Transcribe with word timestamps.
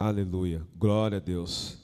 Aleluia. 0.00 0.64
Glória 0.76 1.18
a 1.18 1.20
Deus. 1.20 1.76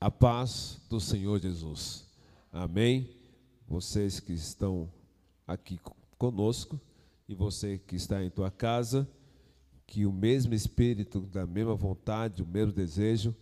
A 0.00 0.08
paz 0.08 0.80
do 0.88 1.00
Senhor 1.00 1.40
Jesus. 1.40 2.06
Amém. 2.52 3.10
Vocês 3.66 4.20
que 4.20 4.32
estão 4.32 4.88
aqui 5.44 5.80
conosco 6.16 6.80
e 7.28 7.34
você 7.34 7.76
que 7.76 7.96
está 7.96 8.22
em 8.22 8.30
tua 8.30 8.52
casa, 8.52 9.10
que 9.84 10.06
o 10.06 10.12
mesmo 10.12 10.54
espírito, 10.54 11.22
da 11.22 11.44
mesma 11.44 11.74
vontade, 11.74 12.40
o 12.40 12.46
mesmo 12.46 12.72
desejo 12.72 13.34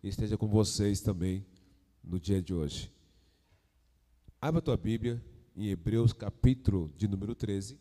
esteja 0.00 0.38
com 0.38 0.46
vocês 0.46 1.00
também 1.00 1.44
no 2.04 2.20
dia 2.20 2.40
de 2.40 2.54
hoje. 2.54 2.88
Abra 4.40 4.62
tua 4.62 4.76
Bíblia 4.76 5.20
em 5.56 5.70
Hebreus 5.70 6.12
capítulo 6.12 6.92
de 6.96 7.08
número 7.08 7.34
13. 7.34 7.76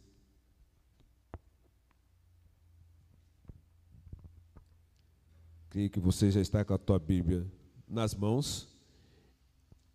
Creio 5.72 5.90
que 5.90 6.02
você 6.02 6.30
já 6.30 6.42
está 6.42 6.66
com 6.66 6.74
a 6.74 6.78
tua 6.78 7.00
Bíblia 7.00 7.50
nas 7.88 8.14
mãos. 8.14 8.68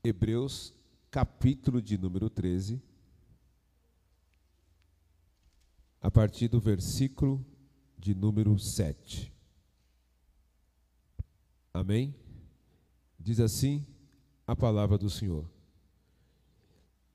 Hebreus, 0.03 0.73
capítulo 1.11 1.83
de 1.83 1.99
número 1.99 2.31
13. 2.31 2.81
A 6.01 6.11
partir 6.11 6.49
do 6.49 6.59
versículo 6.59 7.45
de 7.99 8.15
número 8.15 8.59
7. 8.59 9.31
Amém? 11.75 12.15
Diz 13.21 13.39
assim 13.39 13.87
a 14.47 14.57
palavra 14.57 14.97
do 14.97 15.11
Senhor. 15.11 15.47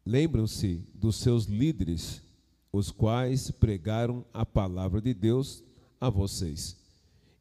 Lembram-se 0.06 0.88
dos 0.94 1.16
seus 1.16 1.46
líderes, 1.46 2.22
os 2.72 2.92
quais 2.92 3.50
pregaram 3.50 4.24
a 4.32 4.46
palavra 4.46 5.02
de 5.02 5.16
Deus 5.16 5.64
a 6.00 6.12
vocês 6.12 6.80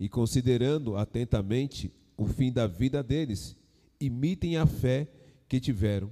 e 0.01 0.09
considerando 0.09 0.97
atentamente 0.97 1.93
o 2.17 2.25
fim 2.25 2.51
da 2.51 2.67
vida 2.67 3.03
deles, 3.03 3.55
imitem 4.01 4.57
a 4.57 4.65
fé 4.65 5.07
que 5.47 5.61
tiveram. 5.61 6.11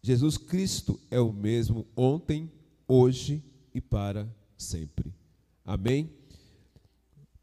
Jesus 0.00 0.38
Cristo 0.38 0.98
é 1.10 1.18
o 1.18 1.32
mesmo 1.32 1.84
ontem, 1.96 2.48
hoje 2.86 3.42
e 3.74 3.80
para 3.80 4.32
sempre. 4.56 5.12
Amém? 5.64 6.08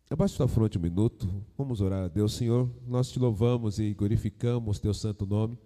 Abaixe 0.09 0.35
sua 0.35 0.47
fronte 0.47 0.77
um 0.77 0.81
minuto, 0.81 1.27
vamos 1.57 1.81
orar 1.81 2.05
a 2.05 2.07
Deus. 2.07 2.33
Senhor, 2.33 2.69
nós 2.87 3.11
te 3.11 3.19
louvamos 3.19 3.79
e 3.79 3.93
glorificamos 3.93 4.79
teu 4.79 4.93
santo 4.93 5.25
nome 5.25 5.57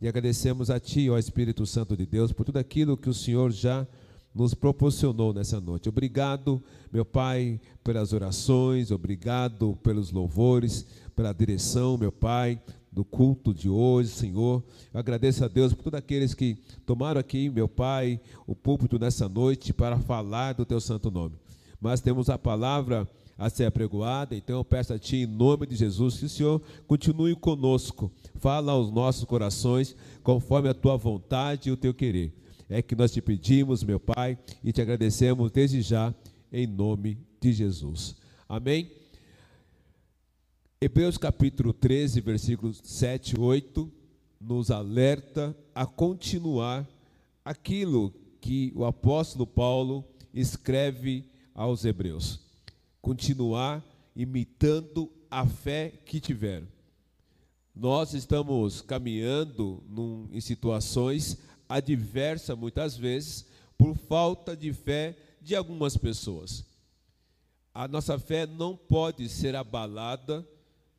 e 0.00 0.06
agradecemos 0.06 0.70
a 0.70 0.78
Ti, 0.78 1.10
ó 1.10 1.18
Espírito 1.18 1.66
Santo 1.66 1.96
de 1.96 2.06
Deus, 2.06 2.32
por 2.32 2.44
tudo 2.44 2.58
aquilo 2.58 2.96
que 2.96 3.08
o 3.08 3.14
Senhor 3.14 3.50
já 3.50 3.86
nos 4.34 4.54
proporcionou 4.54 5.32
nessa 5.32 5.60
noite. 5.60 5.88
Obrigado, 5.88 6.62
meu 6.92 7.04
Pai, 7.04 7.60
pelas 7.82 8.12
orações, 8.12 8.90
obrigado 8.90 9.76
pelos 9.82 10.12
louvores, 10.12 10.86
pela 11.16 11.32
direção, 11.32 11.98
meu 11.98 12.12
Pai, 12.12 12.60
do 12.92 13.04
culto 13.04 13.52
de 13.52 13.68
hoje, 13.68 14.10
Senhor. 14.10 14.62
Eu 14.92 15.00
agradeço 15.00 15.44
a 15.44 15.48
Deus 15.48 15.72
por 15.72 15.84
todos 15.84 15.98
aqueles 15.98 16.34
que 16.34 16.56
tomaram 16.86 17.20
aqui, 17.20 17.48
meu 17.48 17.68
Pai, 17.68 18.20
o 18.46 18.54
púlpito 18.54 18.98
nessa 18.98 19.28
noite 19.28 19.72
para 19.72 19.98
falar 19.98 20.54
do 20.54 20.64
Teu 20.64 20.80
santo 20.80 21.10
nome. 21.10 21.34
Mas 21.80 22.00
temos 22.00 22.28
a 22.28 22.38
palavra 22.38 23.08
a 23.36 23.48
ser 23.48 23.64
apregoada, 23.64 24.36
então 24.36 24.58
eu 24.58 24.64
peço 24.64 24.92
a 24.92 24.98
Ti, 24.98 25.16
em 25.16 25.26
nome 25.26 25.66
de 25.66 25.74
Jesus, 25.74 26.18
que 26.18 26.26
o 26.26 26.28
Senhor 26.28 26.62
continue 26.86 27.34
conosco, 27.34 28.12
fala 28.34 28.72
aos 28.72 28.92
nossos 28.92 29.24
corações, 29.24 29.96
conforme 30.22 30.68
a 30.68 30.74
Tua 30.74 30.96
vontade 30.96 31.68
e 31.68 31.72
o 31.72 31.76
Teu 31.76 31.94
querer 31.94 32.34
é 32.70 32.80
que 32.80 32.94
nós 32.94 33.10
te 33.10 33.20
pedimos, 33.20 33.82
meu 33.82 33.98
Pai, 33.98 34.38
e 34.62 34.72
te 34.72 34.80
agradecemos 34.80 35.50
desde 35.50 35.82
já, 35.82 36.14
em 36.52 36.68
nome 36.68 37.18
de 37.40 37.52
Jesus. 37.52 38.14
Amém? 38.48 38.92
Hebreus 40.80 41.18
capítulo 41.18 41.72
13, 41.72 42.20
versículos 42.20 42.80
7 42.84 43.34
e 43.34 43.40
8, 43.40 43.92
nos 44.40 44.70
alerta 44.70 45.54
a 45.74 45.84
continuar 45.84 46.88
aquilo 47.44 48.14
que 48.40 48.72
o 48.76 48.84
apóstolo 48.84 49.48
Paulo 49.48 50.04
escreve 50.32 51.24
aos 51.52 51.84
Hebreus. 51.84 52.40
Continuar 53.02 53.84
imitando 54.14 55.10
a 55.28 55.44
fé 55.44 55.92
que 56.06 56.20
tiveram. 56.20 56.68
Nós 57.74 58.14
estamos 58.14 58.80
caminhando 58.80 59.82
num, 59.88 60.28
em 60.32 60.40
situações 60.40 61.36
adversa 61.70 62.56
muitas 62.56 62.96
vezes 62.96 63.46
por 63.78 63.96
falta 63.96 64.56
de 64.56 64.72
fé 64.72 65.16
de 65.40 65.54
algumas 65.54 65.96
pessoas. 65.96 66.64
A 67.72 67.86
nossa 67.86 68.18
fé 68.18 68.44
não 68.44 68.76
pode 68.76 69.28
ser 69.28 69.54
abalada 69.54 70.46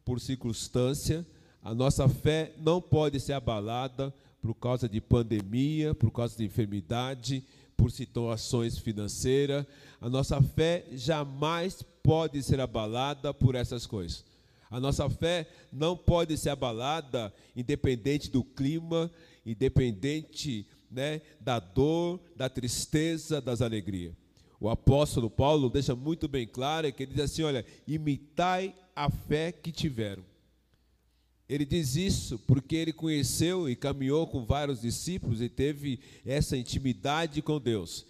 por 0.05 0.19
circunstância, 0.19 1.25
a 1.61 1.75
nossa 1.75 2.07
fé 2.07 2.53
não 2.57 2.81
pode 2.81 3.19
ser 3.19 3.33
abalada 3.33 4.13
por 4.41 4.55
causa 4.55 4.87
de 4.89 4.99
pandemia, 4.99 5.93
por 5.93 6.09
causa 6.09 6.35
de 6.37 6.45
enfermidade, 6.45 7.43
por 7.75 7.91
situações 7.91 8.77
financeiras. 8.77 9.65
A 9.99 10.09
nossa 10.09 10.41
fé 10.41 10.85
jamais 10.93 11.83
pode 12.01 12.41
ser 12.41 12.59
abalada 12.59 13.33
por 13.33 13.53
essas 13.53 13.85
coisas. 13.85 14.23
A 14.71 14.79
nossa 14.79 15.09
fé 15.09 15.47
não 15.71 15.97
pode 15.97 16.38
ser 16.38 16.49
abalada 16.49 17.33
independente 17.55 18.31
do 18.31 18.41
clima, 18.41 19.11
independente 19.46 20.68
né, 20.90 21.22
da 21.40 21.59
dor, 21.59 22.19
da 22.35 22.50
tristeza, 22.50 23.41
das 23.41 23.62
alegrias. 23.62 24.13
O 24.59 24.69
apóstolo 24.69 25.29
Paulo 25.29 25.69
deixa 25.69 25.96
muito 25.96 26.28
bem 26.28 26.46
claro 26.46 26.91
que 26.94 27.03
ele 27.03 27.13
diz 27.13 27.24
assim: 27.24 27.44
olha, 27.44 27.66
imitai 27.88 28.75
a 28.96 29.09
fé 29.09 29.51
que 29.51 29.72
tiveram. 29.72 30.24
Ele 31.50 31.66
diz 31.66 31.96
isso 31.96 32.40
porque 32.40 32.75
ele 32.75 32.94
conheceu 32.94 33.68
e 33.68 33.75
caminhou 33.75 34.25
com 34.28 34.46
vários 34.46 34.81
discípulos 34.81 35.41
e 35.41 35.50
teve 35.50 36.00
essa 36.25 36.56
intimidade 36.56 37.41
com 37.41 37.59
Deus. 37.59 38.06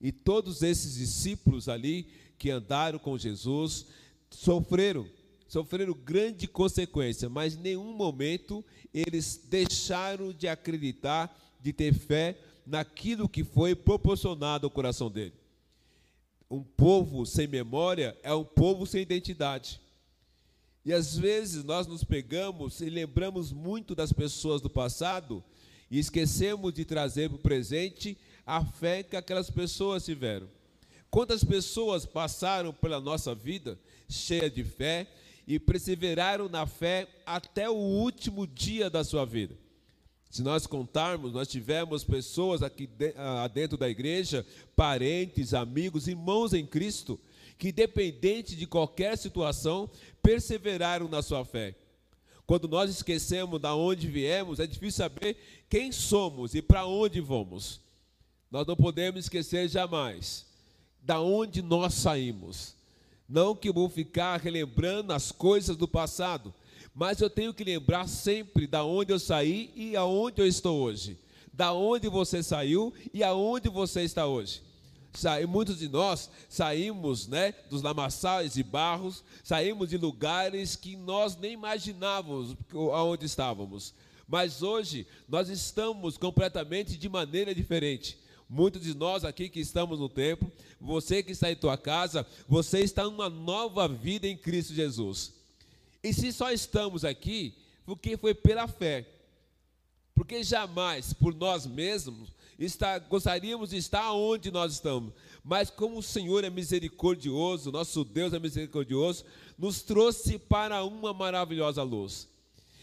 E 0.00 0.12
todos 0.12 0.62
esses 0.62 0.94
discípulos 0.94 1.68
ali 1.68 2.06
que 2.38 2.50
andaram 2.50 2.98
com 2.98 3.18
Jesus 3.18 3.86
sofreram, 4.30 5.06
sofreram 5.48 5.94
grande 5.94 6.46
consequência, 6.46 7.28
mas 7.28 7.54
em 7.54 7.60
nenhum 7.60 7.92
momento 7.94 8.64
eles 8.92 9.40
deixaram 9.48 10.32
de 10.32 10.46
acreditar, 10.46 11.34
de 11.58 11.72
ter 11.72 11.94
fé 11.94 12.38
naquilo 12.66 13.28
que 13.28 13.42
foi 13.42 13.74
proporcionado 13.74 14.66
ao 14.66 14.70
coração 14.70 15.10
dele. 15.10 15.32
Um 16.50 16.62
povo 16.62 17.24
sem 17.24 17.46
memória 17.46 18.16
é 18.22 18.32
um 18.32 18.44
povo 18.44 18.86
sem 18.86 19.02
identidade. 19.02 19.80
E 20.84 20.92
às 20.92 21.16
vezes 21.18 21.64
nós 21.64 21.86
nos 21.86 22.04
pegamos 22.04 22.80
e 22.80 22.88
lembramos 22.88 23.52
muito 23.52 23.94
das 23.94 24.12
pessoas 24.12 24.60
do 24.60 24.70
passado 24.70 25.42
e 25.90 25.98
esquecemos 25.98 26.72
de 26.72 26.84
trazer 26.84 27.28
para 27.28 27.36
o 27.36 27.40
presente 27.40 28.16
a 28.46 28.64
fé 28.64 29.02
que 29.02 29.16
aquelas 29.16 29.50
pessoas 29.50 30.04
tiveram. 30.04 30.48
Quantas 31.10 31.42
pessoas 31.42 32.04
passaram 32.04 32.72
pela 32.72 33.00
nossa 33.00 33.34
vida 33.34 33.78
cheia 34.08 34.50
de 34.50 34.62
fé 34.62 35.06
e 35.48 35.58
perseveraram 35.58 36.46
na 36.46 36.66
fé 36.66 37.08
até 37.24 37.70
o 37.70 37.74
último 37.74 38.46
dia 38.46 38.90
da 38.90 39.02
sua 39.02 39.24
vida. 39.24 39.56
Se 40.28 40.42
nós 40.42 40.66
contarmos, 40.66 41.32
nós 41.32 41.48
tivemos 41.48 42.04
pessoas 42.04 42.62
aqui 42.62 42.86
ah, 43.16 43.48
dentro 43.48 43.78
da 43.78 43.88
igreja, 43.88 44.46
parentes, 44.76 45.54
amigos, 45.54 46.06
irmãos 46.06 46.52
em 46.52 46.66
Cristo, 46.66 47.18
que, 47.56 47.70
independente 47.70 48.54
de 48.54 48.66
qualquer 48.66 49.16
situação, 49.16 49.90
perseveraram 50.22 51.08
na 51.08 51.22
sua 51.22 51.46
fé. 51.46 51.74
Quando 52.46 52.68
nós 52.68 52.90
esquecemos 52.90 53.58
de 53.58 53.68
onde 53.68 54.06
viemos, 54.06 54.60
é 54.60 54.66
difícil 54.66 54.98
saber 54.98 55.64
quem 55.66 55.90
somos 55.90 56.54
e 56.54 56.60
para 56.60 56.84
onde 56.84 57.22
vamos. 57.22 57.80
Nós 58.50 58.66
não 58.66 58.76
podemos 58.76 59.24
esquecer 59.24 59.66
jamais 59.66 60.44
da 61.00 61.22
onde 61.22 61.62
nós 61.62 61.94
saímos. 61.94 62.77
Não 63.28 63.54
que 63.54 63.70
vou 63.70 63.88
ficar 63.88 64.40
relembrando 64.40 65.12
as 65.12 65.30
coisas 65.30 65.76
do 65.76 65.86
passado, 65.86 66.54
mas 66.94 67.20
eu 67.20 67.28
tenho 67.28 67.52
que 67.52 67.62
lembrar 67.62 68.08
sempre 68.08 68.66
da 68.66 68.84
onde 68.84 69.12
eu 69.12 69.18
saí 69.18 69.70
e 69.76 69.94
aonde 69.94 70.40
eu 70.40 70.46
estou 70.46 70.80
hoje. 70.80 71.18
Da 71.52 71.72
onde 71.72 72.08
você 72.08 72.42
saiu 72.42 72.92
e 73.12 73.22
aonde 73.22 73.68
você 73.68 74.02
está 74.02 74.26
hoje. 74.26 74.62
Muitos 75.48 75.78
de 75.78 75.88
nós 75.88 76.30
saímos 76.48 77.26
né, 77.26 77.52
dos 77.68 77.82
lamaçais 77.82 78.56
e 78.56 78.62
barros, 78.62 79.24
saímos 79.42 79.90
de 79.90 79.98
lugares 79.98 80.76
que 80.76 80.96
nós 80.96 81.36
nem 81.36 81.52
imaginávamos 81.52 82.56
aonde 82.72 83.26
estávamos. 83.26 83.92
Mas 84.26 84.62
hoje 84.62 85.06
nós 85.28 85.48
estamos 85.48 86.16
completamente 86.16 86.96
de 86.96 87.08
maneira 87.08 87.54
diferente. 87.54 88.18
Muitos 88.48 88.82
de 88.82 88.94
nós 88.94 89.24
aqui 89.24 89.48
que 89.48 89.60
estamos 89.60 89.98
no 89.98 90.08
templo, 90.08 90.50
você 90.80 91.22
que 91.22 91.32
está 91.32 91.50
em 91.50 91.56
tua 91.56 91.76
casa, 91.76 92.26
você 92.48 92.80
está 92.80 93.04
numa 93.04 93.28
nova 93.28 93.86
vida 93.86 94.26
em 94.26 94.36
Cristo 94.36 94.72
Jesus. 94.72 95.34
E 96.02 96.14
se 96.14 96.32
só 96.32 96.50
estamos 96.50 97.04
aqui, 97.04 97.54
porque 97.84 98.16
foi 98.16 98.34
pela 98.34 98.66
fé. 98.66 99.06
porque 100.14 100.42
jamais 100.42 101.12
por 101.12 101.32
nós 101.34 101.64
mesmos 101.64 102.30
está, 102.58 102.98
gostaríamos 102.98 103.70
de 103.70 103.76
estar 103.76 104.12
onde 104.12 104.50
nós 104.50 104.72
estamos, 104.72 105.12
mas 105.44 105.70
como 105.70 105.98
o 105.98 106.02
Senhor 106.02 106.42
é 106.42 106.50
misericordioso, 106.50 107.70
nosso 107.70 108.04
Deus 108.04 108.32
é 108.32 108.38
misericordioso, 108.38 109.24
nos 109.56 109.80
trouxe 109.80 110.38
para 110.38 110.82
uma 110.84 111.14
maravilhosa 111.14 111.82
luz. 111.82 112.28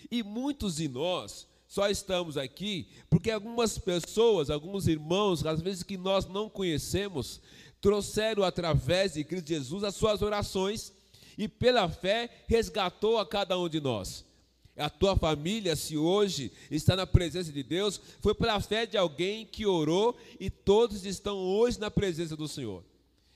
E 0.10 0.24
muitos 0.24 0.78
de 0.78 0.88
nós 0.88 1.46
só 1.76 1.90
estamos 1.90 2.38
aqui 2.38 2.88
porque 3.10 3.30
algumas 3.30 3.78
pessoas, 3.78 4.50
alguns 4.50 4.88
irmãos, 4.88 5.46
às 5.46 5.60
vezes 5.60 5.84
que 5.84 5.98
nós 5.98 6.26
não 6.26 6.50
conhecemos, 6.50 7.42
trouxeram 7.82 8.44
através 8.44 9.16
de 9.16 9.26
Cristo 9.26 9.50
Jesus 9.50 9.84
as 9.84 9.94
suas 9.94 10.22
orações 10.22 10.94
e 11.38 11.50
pela 11.50 11.90
fé 11.90 12.30
resgatou 12.48 13.18
a 13.18 13.26
cada 13.26 13.60
um 13.60 13.68
de 13.68 13.82
nós. 13.82 14.24
A 14.78 14.90
tua 14.90 15.18
família, 15.18 15.76
se 15.76 15.98
hoje 15.98 16.50
está 16.72 16.96
na 16.96 17.06
presença 17.06 17.52
de 17.52 17.62
Deus, 17.62 18.00
foi 18.22 18.34
pela 18.34 18.62
fé 18.62 18.86
de 18.86 18.98
alguém 18.98 19.46
que 19.46 19.66
orou 19.66 20.16
e 20.40 20.50
todos 20.50 21.06
estão 21.06 21.36
hoje 21.36 21.78
na 21.78 21.92
presença 21.92 22.38
do 22.38 22.48
Senhor. 22.48 22.86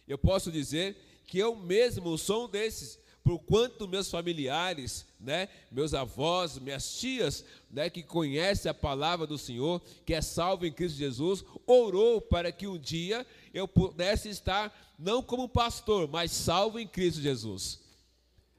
Eu 0.08 0.18
posso 0.18 0.50
dizer 0.50 0.96
que 1.28 1.38
eu 1.38 1.58
mesmo 1.58 2.18
sou 2.18 2.46
um 2.46 2.50
desses, 2.50 2.98
por 3.30 3.38
quanto 3.38 3.88
meus 3.88 4.10
familiares, 4.10 5.06
né, 5.20 5.50
meus 5.72 5.94
avós, 5.94 6.58
minhas 6.58 7.00
tias, 7.00 7.46
né, 7.70 7.88
que 7.88 8.02
conhecem 8.02 8.72
a 8.72 8.74
palavra 8.74 9.28
do 9.28 9.38
Senhor, 9.38 9.80
que 10.04 10.16
é 10.16 10.22
salvo 10.22 10.66
em 10.66 10.72
Cristo 10.72 10.98
Jesus, 10.98 11.46
orou 11.68 12.20
para 12.20 12.52
que 12.52 12.66
um 12.66 12.76
dia 12.76 13.24
eu 13.54 13.68
pudesse 13.68 14.30
estar 14.30 14.96
não 14.98 15.22
como 15.22 15.48
pastor, 15.48 16.08
mas 16.08 16.32
salvo 16.32 16.80
em 16.80 16.88
Cristo 16.88 17.22
Jesus. 17.22 17.80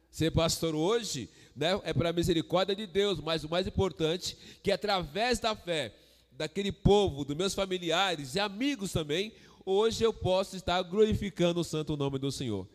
Ser 0.08 0.30
pastor 0.30 0.72
hoje 0.72 1.28
né, 1.56 1.70
é 1.82 1.92
para 1.92 2.10
a 2.10 2.12
misericórdia 2.12 2.76
de 2.76 2.86
Deus, 2.86 3.18
mas 3.18 3.42
o 3.42 3.48
mais 3.48 3.66
importante, 3.66 4.38
que 4.62 4.70
através 4.70 5.40
da 5.40 5.56
fé 5.56 5.92
daquele 6.30 6.70
povo, 6.70 7.24
dos 7.24 7.36
meus 7.36 7.54
familiares 7.54 8.36
e 8.36 8.38
amigos 8.38 8.92
também, 8.92 9.32
hoje 9.66 10.04
eu 10.04 10.12
posso 10.12 10.54
estar 10.54 10.80
glorificando 10.82 11.58
o 11.58 11.64
santo 11.64 11.96
nome 11.96 12.20
do 12.20 12.30
Senhor. 12.30 12.68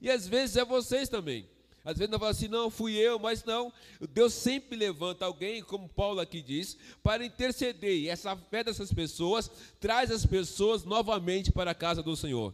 E 0.00 0.10
às 0.10 0.26
vezes 0.26 0.56
é 0.56 0.64
vocês 0.64 1.08
também. 1.08 1.46
Às 1.86 1.98
vezes 1.98 2.10
não 2.10 2.18
fala 2.18 2.32
assim, 2.32 2.48
não, 2.48 2.68
fui 2.68 2.94
eu, 2.94 3.16
mas 3.16 3.44
não. 3.44 3.72
Deus 4.12 4.34
sempre 4.34 4.76
levanta 4.76 5.24
alguém, 5.24 5.62
como 5.62 5.88
Paulo 5.88 6.18
aqui 6.18 6.42
diz, 6.42 6.76
para 7.00 7.24
interceder. 7.24 7.96
E 7.96 8.08
essa 8.08 8.36
fé 8.36 8.64
dessas 8.64 8.92
pessoas 8.92 9.48
traz 9.78 10.10
as 10.10 10.26
pessoas 10.26 10.82
novamente 10.82 11.52
para 11.52 11.70
a 11.70 11.74
casa 11.74 12.02
do 12.02 12.16
Senhor. 12.16 12.52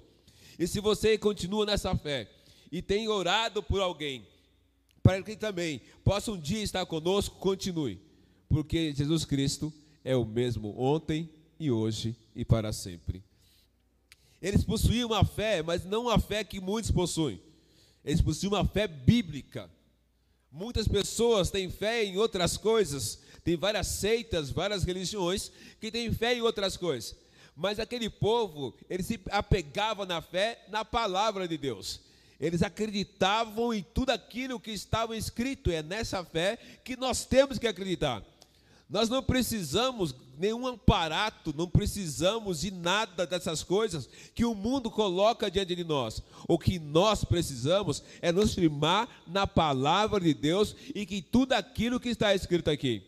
E 0.59 0.67
se 0.67 0.81
você 0.81 1.17
continua 1.17 1.65
nessa 1.65 1.97
fé 1.97 2.29
e 2.71 2.83
tem 2.83 3.09
orado 3.09 3.62
por 3.62 3.81
alguém, 3.81 4.27
para 5.03 5.23
que 5.23 5.35
também 5.35 5.81
possa 6.05 6.31
um 6.31 6.39
dia 6.39 6.62
estar 6.62 6.85
conosco, 6.85 7.37
continue, 7.37 7.99
porque 8.50 8.93
Jesus 8.94 9.25
Cristo 9.25 9.73
é 10.05 10.15
o 10.15 10.27
mesmo 10.27 10.79
ontem 10.79 11.29
e 11.59 11.71
hoje 11.71 12.15
e 12.37 12.44
para 12.44 12.71
sempre. 12.71 13.25
Eles 14.43 14.65
possuíam 14.65 15.11
uma 15.11 15.25
fé, 15.25 15.62
mas 15.62 15.85
não 15.85 16.09
a 16.09 16.19
fé 16.19 16.43
que 16.43 16.61
muitos 16.61 16.91
possuem. 16.91 17.41
Eles 18.05 18.21
possuíam 18.21 18.55
uma 18.55 18.67
fé 18.67 18.89
bíblica. 18.89 19.71
Muitas 20.50 20.89
pessoas 20.89 21.50
têm 21.50 21.71
fé 21.71 22.05
em 22.05 22.19
outras 22.19 22.56
coisas, 22.56 23.21
tem 23.44 23.56
várias 23.56 23.87
seitas, 23.87 24.50
várias 24.50 24.83
religiões 24.83 25.53
que 25.81 25.91
têm 25.91 26.12
fé 26.12 26.35
em 26.35 26.43
outras 26.43 26.77
coisas. 26.77 27.17
Mas 27.55 27.79
aquele 27.79 28.11
povo, 28.11 28.75
ele 28.91 29.03
se 29.03 29.21
apegava 29.31 30.05
na 30.05 30.21
fé 30.21 30.67
na 30.69 30.85
palavra 30.85 31.47
de 31.47 31.56
Deus. 31.56 32.00
Eles 32.41 32.62
acreditavam 32.62 33.73
em 33.73 33.83
tudo 33.94 34.11
aquilo 34.11 34.59
que 34.59 34.73
estava 34.73 35.17
escrito. 35.17 35.71
É 35.71 35.83
nessa 35.83 36.25
fé 36.25 36.59
que 36.83 36.97
nós 36.97 37.25
temos 37.25 37.59
que 37.59 37.69
acreditar. 37.69 38.23
Nós 38.93 39.09
não 39.09 39.23
precisamos 39.23 40.15
nenhum 40.39 40.67
aparato, 40.67 41.55
não 41.56 41.67
precisamos 41.67 42.61
de 42.61 42.71
nada 42.71 43.27
dessas 43.27 43.62
coisas 43.62 44.06
que 44.35 44.44
o 44.44 44.55
mundo 44.55 44.91
coloca 44.91 45.50
diante 45.50 45.75
de 45.75 45.83
nós. 45.83 46.23
O 46.47 46.59
que 46.59 46.79
nós 46.79 47.25
precisamos 47.25 48.03
é 48.21 48.31
nos 48.31 48.55
firmar 48.55 49.09
na 49.27 49.47
palavra 49.47 50.21
de 50.21 50.35
Deus 50.35 50.77
e 50.94 51.06
que 51.06 51.23
tudo 51.23 51.55
aquilo 51.55 51.99
que 51.99 52.11
está 52.11 52.35
escrito 52.35 52.69
aqui. 52.69 53.03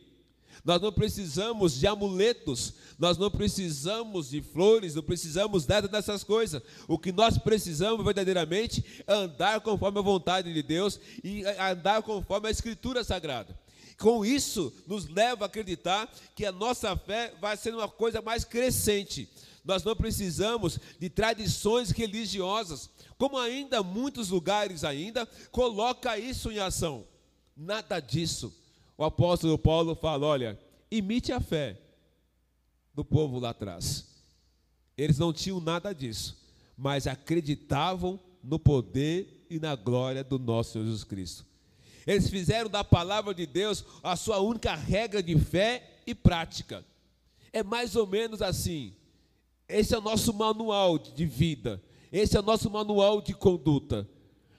Nós 0.65 0.81
não 0.81 0.91
precisamos 0.91 1.79
de 1.79 1.87
amuletos, 1.87 2.73
nós 2.99 3.19
não 3.19 3.31
precisamos 3.31 4.31
de 4.31 4.41
flores, 4.41 4.95
não 4.95 5.03
precisamos 5.03 5.67
nada 5.67 5.87
dessas 5.87 6.25
coisas. 6.25 6.63
O 6.89 6.99
que 6.99 7.13
nós 7.13 7.37
precisamos 7.37 8.03
verdadeiramente 8.03 8.83
é 9.07 9.13
andar 9.13 9.61
conforme 9.61 9.99
a 9.99 10.03
vontade 10.03 10.51
de 10.51 10.63
Deus 10.63 10.99
e 11.23 11.45
andar 11.45 12.01
conforme 12.03 12.49
a 12.49 12.51
Escritura 12.51 13.05
Sagrada. 13.05 13.64
Com 13.99 14.25
isso, 14.25 14.73
nos 14.87 15.09
leva 15.09 15.45
a 15.45 15.47
acreditar 15.47 16.13
que 16.35 16.45
a 16.45 16.53
nossa 16.53 16.97
fé 16.97 17.33
vai 17.41 17.57
ser 17.57 17.75
uma 17.75 17.89
coisa 17.89 18.21
mais 18.21 18.45
crescente. 18.45 19.29
Nós 19.65 19.83
não 19.83 19.97
precisamos 19.97 20.79
de 20.99 21.09
tradições 21.09 21.91
religiosas, 21.91 22.91
como 23.17 23.39
ainda 23.39 23.83
muitos 23.83 24.31
lugares 24.31 24.85
ainda 24.85 25.27
coloca 25.51 26.19
isso 26.19 26.51
em 26.51 26.59
ação. 26.59 27.07
Nada 27.57 28.01
disso 28.01 28.53
o 28.97 29.05
apóstolo 29.05 29.59
Paulo 29.59 29.95
fala: 29.95 30.27
olha, 30.27 30.59
imite 30.91 31.33
a 31.33 31.41
fé 31.41 31.79
do 32.95 33.05
povo 33.05 33.39
lá 33.39 33.51
atrás. 33.51 34.07
Eles 34.97 35.19
não 35.19 35.33
tinham 35.33 35.61
nada 35.61 35.93
disso, 35.93 36.37
mas 36.77 37.07
acreditavam 37.07 38.19
no 38.43 38.59
poder 38.59 39.47
e 39.51 39.59
na 39.59 39.75
glória 39.75 40.23
do 40.23 40.39
nosso 40.39 40.79
Jesus 40.79 41.03
Cristo. 41.03 41.45
Eles 42.07 42.29
fizeram 42.29 42.69
da 42.69 42.85
palavra 42.85 43.35
de 43.35 43.47
Deus 43.47 43.85
a 44.03 44.17
sua 44.17 44.41
única 44.41 44.75
regra 44.75 45.23
de 45.23 45.39
fé 45.39 46.01
e 46.07 46.15
prática. 46.15 46.85
É 47.53 47.63
mais 47.63 47.97
ou 47.97 48.07
menos 48.07 48.43
assim. 48.43 48.95
Esse 49.69 49.95
é 49.95 49.99
o 49.99 50.03
nosso 50.03 50.33
manual 50.35 50.99
de 50.99 51.25
vida. 51.25 51.83
Esse 52.13 52.37
é 52.37 52.41
o 52.41 52.43
nosso 52.43 52.71
manual 52.71 53.23
de 53.23 53.35
conduta. 53.35 54.09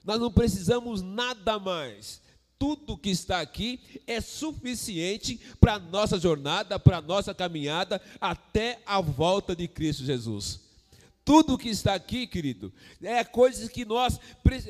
Nós 0.04 0.20
não 0.20 0.30
precisamos 0.30 1.02
nada 1.02 1.58
mais 1.58 2.20
tudo 2.58 2.96
que 2.96 3.10
está 3.10 3.40
aqui 3.40 3.80
é 4.06 4.20
suficiente 4.20 5.38
para 5.60 5.74
a 5.74 5.78
nossa 5.78 6.18
jornada, 6.18 6.78
para 6.78 6.98
a 6.98 7.02
nossa 7.02 7.34
caminhada 7.34 8.00
até 8.20 8.80
a 8.86 9.00
volta 9.00 9.54
de 9.54 9.68
Cristo 9.68 10.04
Jesus. 10.04 10.65
Tudo 11.26 11.58
que 11.58 11.68
está 11.68 11.92
aqui, 11.92 12.24
querido, 12.24 12.72
é 13.02 13.24
coisas 13.24 13.68
que 13.68 13.84
nós 13.84 14.20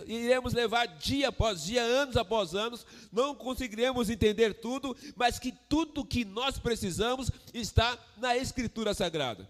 iremos 0.07 0.55
levar 0.55 0.87
dia 0.87 1.29
após 1.29 1.63
dia, 1.65 1.83
anos 1.83 2.17
após 2.17 2.55
anos, 2.55 2.87
não 3.13 3.35
conseguiremos 3.35 4.09
entender 4.09 4.55
tudo, 4.55 4.97
mas 5.15 5.39
que 5.39 5.53
tudo 5.53 6.03
que 6.03 6.25
nós 6.25 6.59
precisamos 6.59 7.31
está 7.53 7.99
na 8.17 8.39
Escritura 8.39 8.95
Sagrada. 8.95 9.47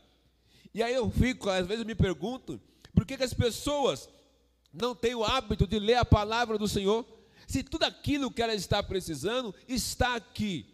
E 0.75 0.82
aí 0.82 0.94
eu 0.94 1.08
fico, 1.08 1.49
às 1.49 1.64
vezes 1.64 1.82
eu 1.82 1.87
me 1.87 1.94
pergunto, 1.94 2.61
por 2.93 3.06
que, 3.06 3.17
que 3.17 3.23
as 3.23 3.32
pessoas 3.32 4.08
não 4.73 4.93
têm 4.93 5.14
o 5.14 5.23
hábito 5.23 5.64
de 5.64 5.79
ler 5.79 5.99
a 5.99 6.05
palavra 6.05 6.58
do 6.58 6.67
Senhor? 6.67 7.06
Se 7.47 7.62
tudo 7.62 7.85
aquilo 7.85 8.32
que 8.32 8.43
ela 8.43 8.53
está 8.53 8.82
precisando 8.82 9.55
está 9.69 10.17
aqui, 10.17 10.67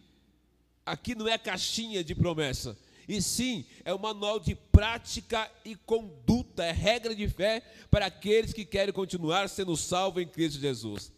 aqui 0.83 1.13
não 1.13 1.27
é 1.27 1.37
caixinha 1.37 2.03
de 2.03 2.15
promessa, 2.15 2.75
e 3.07 3.21
sim 3.21 3.65
é 3.83 3.93
um 3.93 3.99
manual 3.99 4.39
de 4.39 4.55
prática 4.55 5.49
e 5.63 5.75
conduta, 5.75 6.63
é 6.63 6.71
regra 6.71 7.15
de 7.15 7.27
fé 7.27 7.61
para 7.89 8.07
aqueles 8.07 8.53
que 8.53 8.65
querem 8.65 8.93
continuar 8.93 9.49
sendo 9.49 9.75
salvos 9.75 10.23
em 10.23 10.27
Cristo 10.27 10.59
Jesus. 10.59 11.11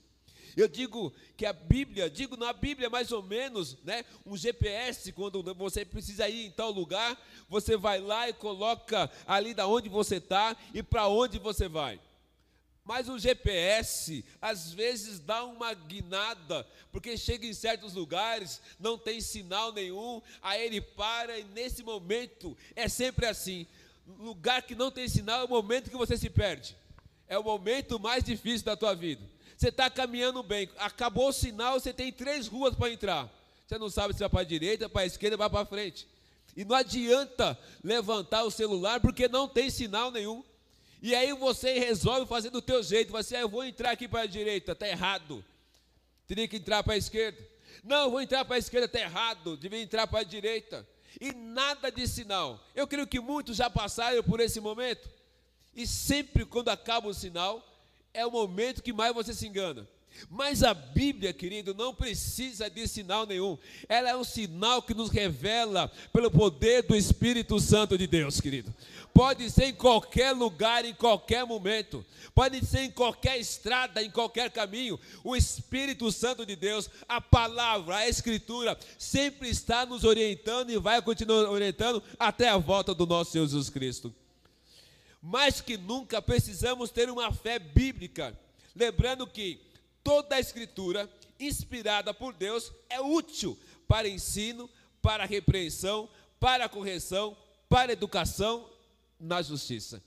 Eu 0.56 0.70
digo 0.70 1.14
que 1.36 1.46
a 1.46 1.52
Bíblia, 1.52 2.10
digo 2.10 2.38
na 2.38 2.54
Bíblia 2.54 2.90
mais 2.90 3.12
ou 3.12 3.22
menos, 3.22 3.78
né, 3.84 4.06
um 4.26 4.38
GPS, 4.38 5.12
quando 5.12 5.44
você 5.54 5.84
precisa 5.84 6.30
ir 6.30 6.46
em 6.46 6.52
tal 6.52 6.72
lugar, 6.72 7.22
você 7.50 7.76
vai 7.76 8.00
lá 8.00 8.30
e 8.30 8.34
coloca 8.34 9.12
ali 9.28 9.54
da 9.54 9.68
onde 9.68 9.90
você 9.90 10.16
está 10.16 10.56
e 10.74 10.82
para 10.82 11.08
onde 11.08 11.38
você 11.40 11.68
vai. 11.68 12.00
Mas 12.86 13.10
o 13.10 13.18
GPS 13.18 14.24
às 14.40 14.72
vezes 14.72 15.20
dá 15.20 15.44
uma 15.44 15.74
guinada, 15.74 16.66
porque 16.92 17.18
chega 17.18 17.48
em 17.48 17.54
certos 17.54 17.96
lugares, 17.96 18.62
não 18.80 18.96
tem 18.96 19.20
sinal 19.20 19.74
nenhum, 19.74 20.22
aí 20.40 20.64
ele 20.64 20.80
para 20.80 21.40
e 21.40 21.44
nesse 21.46 21.82
momento 21.82 22.56
é 22.76 22.88
sempre 22.88 23.26
assim. 23.26 23.66
Lugar 24.20 24.62
que 24.62 24.76
não 24.76 24.92
tem 24.92 25.10
sinal 25.10 25.42
é 25.42 25.44
o 25.46 25.50
momento 25.50 25.90
que 25.90 25.98
você 25.98 26.16
se 26.16 26.30
perde. 26.30 26.78
É 27.28 27.40
o 27.40 27.44
momento 27.44 28.00
mais 28.00 28.24
difícil 28.24 28.68
da 28.68 28.78
tua 28.78 28.94
vida. 28.94 29.24
Você 29.58 29.70
está 29.70 29.90
caminhando 29.90 30.44
bem, 30.44 30.70
acabou 30.78 31.30
o 31.30 31.34
sinal, 31.34 31.80
você 31.80 31.92
tem 31.92 32.12
três 32.12 32.46
ruas 32.46 32.76
para 32.76 32.92
entrar. 32.92 33.34
Você 33.66 33.80
não 33.80 33.90
sabe 33.90 34.14
se 34.14 34.20
vai 34.20 34.30
para 34.30 34.42
a 34.42 34.44
direita, 34.44 34.88
para 34.88 35.02
a 35.02 35.06
esquerda, 35.08 35.38
vai 35.38 35.50
para 35.50 35.66
frente. 35.66 36.08
E 36.56 36.64
não 36.64 36.76
adianta 36.76 37.58
levantar 37.84 38.44
o 38.44 38.52
celular 38.52 39.00
porque 39.00 39.28
não 39.28 39.48
tem 39.48 39.72
sinal 39.72 40.12
nenhum. 40.12 40.44
E 41.06 41.14
aí 41.14 41.34
você 41.34 41.78
resolve 41.78 42.26
fazer 42.26 42.50
do 42.50 42.64
teu 42.64 42.82
jeito. 42.82 43.12
Você, 43.12 43.36
ah, 43.36 43.42
eu 43.42 43.48
vou 43.48 43.64
entrar 43.64 43.92
aqui 43.92 44.08
para 44.08 44.22
a 44.22 44.26
direita, 44.26 44.72
está 44.72 44.88
errado. 44.88 45.46
Teria 46.26 46.48
que 46.48 46.58
entrar 46.58 46.82
para 46.82 46.96
a 46.96 46.98
esquerda. 46.98 47.48
Não, 47.84 48.06
eu 48.06 48.10
vou 48.10 48.22
entrar 48.22 48.44
para 48.44 48.56
a 48.56 48.58
esquerda, 48.58 48.88
está 48.88 49.00
errado. 49.00 49.56
Devia 49.56 49.80
entrar 49.80 50.08
para 50.08 50.22
a 50.22 50.24
direita. 50.24 50.84
E 51.22 51.32
nada 51.32 51.92
de 51.92 52.08
sinal. 52.08 52.60
Eu 52.74 52.88
creio 52.88 53.06
que 53.06 53.20
muitos 53.20 53.56
já 53.56 53.70
passaram 53.70 54.24
por 54.24 54.40
esse 54.40 54.60
momento. 54.60 55.08
E 55.76 55.86
sempre 55.86 56.44
quando 56.44 56.70
acaba 56.70 57.08
o 57.08 57.14
sinal, 57.14 57.64
é 58.12 58.26
o 58.26 58.32
momento 58.32 58.82
que 58.82 58.92
mais 58.92 59.14
você 59.14 59.32
se 59.32 59.48
engana. 59.48 59.88
Mas 60.30 60.64
a 60.64 60.74
Bíblia, 60.74 61.34
querido, 61.34 61.74
não 61.74 61.94
precisa 61.94 62.70
de 62.70 62.88
sinal 62.88 63.26
nenhum. 63.26 63.58
Ela 63.88 64.10
é 64.10 64.16
um 64.16 64.24
sinal 64.24 64.82
que 64.82 64.94
nos 64.94 65.10
revela 65.10 65.92
pelo 66.12 66.32
poder 66.32 66.84
do 66.84 66.96
Espírito 66.96 67.60
Santo 67.60 67.98
de 67.98 68.08
Deus, 68.08 68.40
querido. 68.40 68.74
Pode 69.14 69.50
ser 69.50 69.66
em 69.66 69.74
qualquer 69.74 70.34
lugar, 70.34 70.84
em 70.84 70.94
qualquer 70.94 71.46
momento. 71.46 72.06
Pode 72.34 72.66
ser 72.66 72.82
em 72.82 72.92
qualquer 72.92 73.40
estrada, 73.40 74.04
em 74.04 74.10
qualquer 74.12 74.50
caminho. 74.52 75.00
O 75.24 75.36
Espírito 75.36 76.12
Santo 76.12 76.46
de 76.46 76.56
Deus, 76.56 76.90
a 77.08 77.22
palavra, 77.22 77.98
a 77.98 78.10
Escritura, 78.10 78.78
sempre 78.98 79.48
está 79.48 79.86
nos 79.86 80.04
orientando 80.04 80.70
e 80.70 80.78
vai 80.78 81.02
continuar 81.02 81.50
orientando 81.50 82.04
até 82.20 82.50
a 82.50 82.58
volta 82.58 82.94
do 82.94 83.06
nosso 83.06 83.32
Senhor 83.32 83.46
Jesus 83.46 83.70
Cristo. 83.70 84.14
Mais 85.22 85.62
que 85.62 85.78
nunca 85.78 86.22
precisamos 86.22 86.90
ter 86.90 87.10
uma 87.10 87.32
fé 87.32 87.58
bíblica. 87.58 88.38
Lembrando 88.76 89.26
que 89.26 89.62
toda 90.06 90.36
a 90.36 90.40
escritura 90.40 91.12
inspirada 91.40 92.14
por 92.14 92.32
Deus 92.32 92.72
é 92.88 93.02
útil 93.02 93.58
para 93.88 94.08
ensino, 94.08 94.70
para 95.02 95.26
repreensão, 95.26 96.08
para 96.40 96.70
correção, 96.70 97.36
para 97.68 97.92
educação 97.92 98.70
na 99.20 99.42
justiça. 99.42 100.02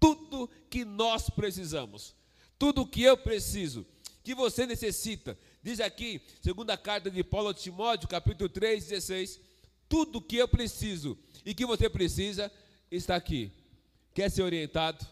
Tudo 0.00 0.50
que 0.68 0.84
nós 0.84 1.30
precisamos, 1.30 2.16
tudo 2.58 2.84
que 2.84 3.02
eu 3.02 3.16
preciso, 3.16 3.86
que 4.24 4.34
você 4.34 4.66
necessita, 4.66 5.38
diz 5.62 5.78
aqui, 5.78 6.20
segunda 6.42 6.76
carta 6.76 7.08
de 7.08 7.22
Paulo 7.22 7.50
a 7.50 7.54
Timóteo, 7.54 8.08
capítulo 8.08 8.48
3, 8.48 8.88
16, 8.88 9.40
tudo 9.88 10.20
que 10.20 10.36
eu 10.36 10.48
preciso 10.48 11.16
e 11.46 11.54
que 11.54 11.64
você 11.64 11.88
precisa 11.88 12.50
está 12.90 13.14
aqui. 13.14 13.52
Quer 14.12 14.30
ser 14.32 14.42
orientado? 14.42 15.06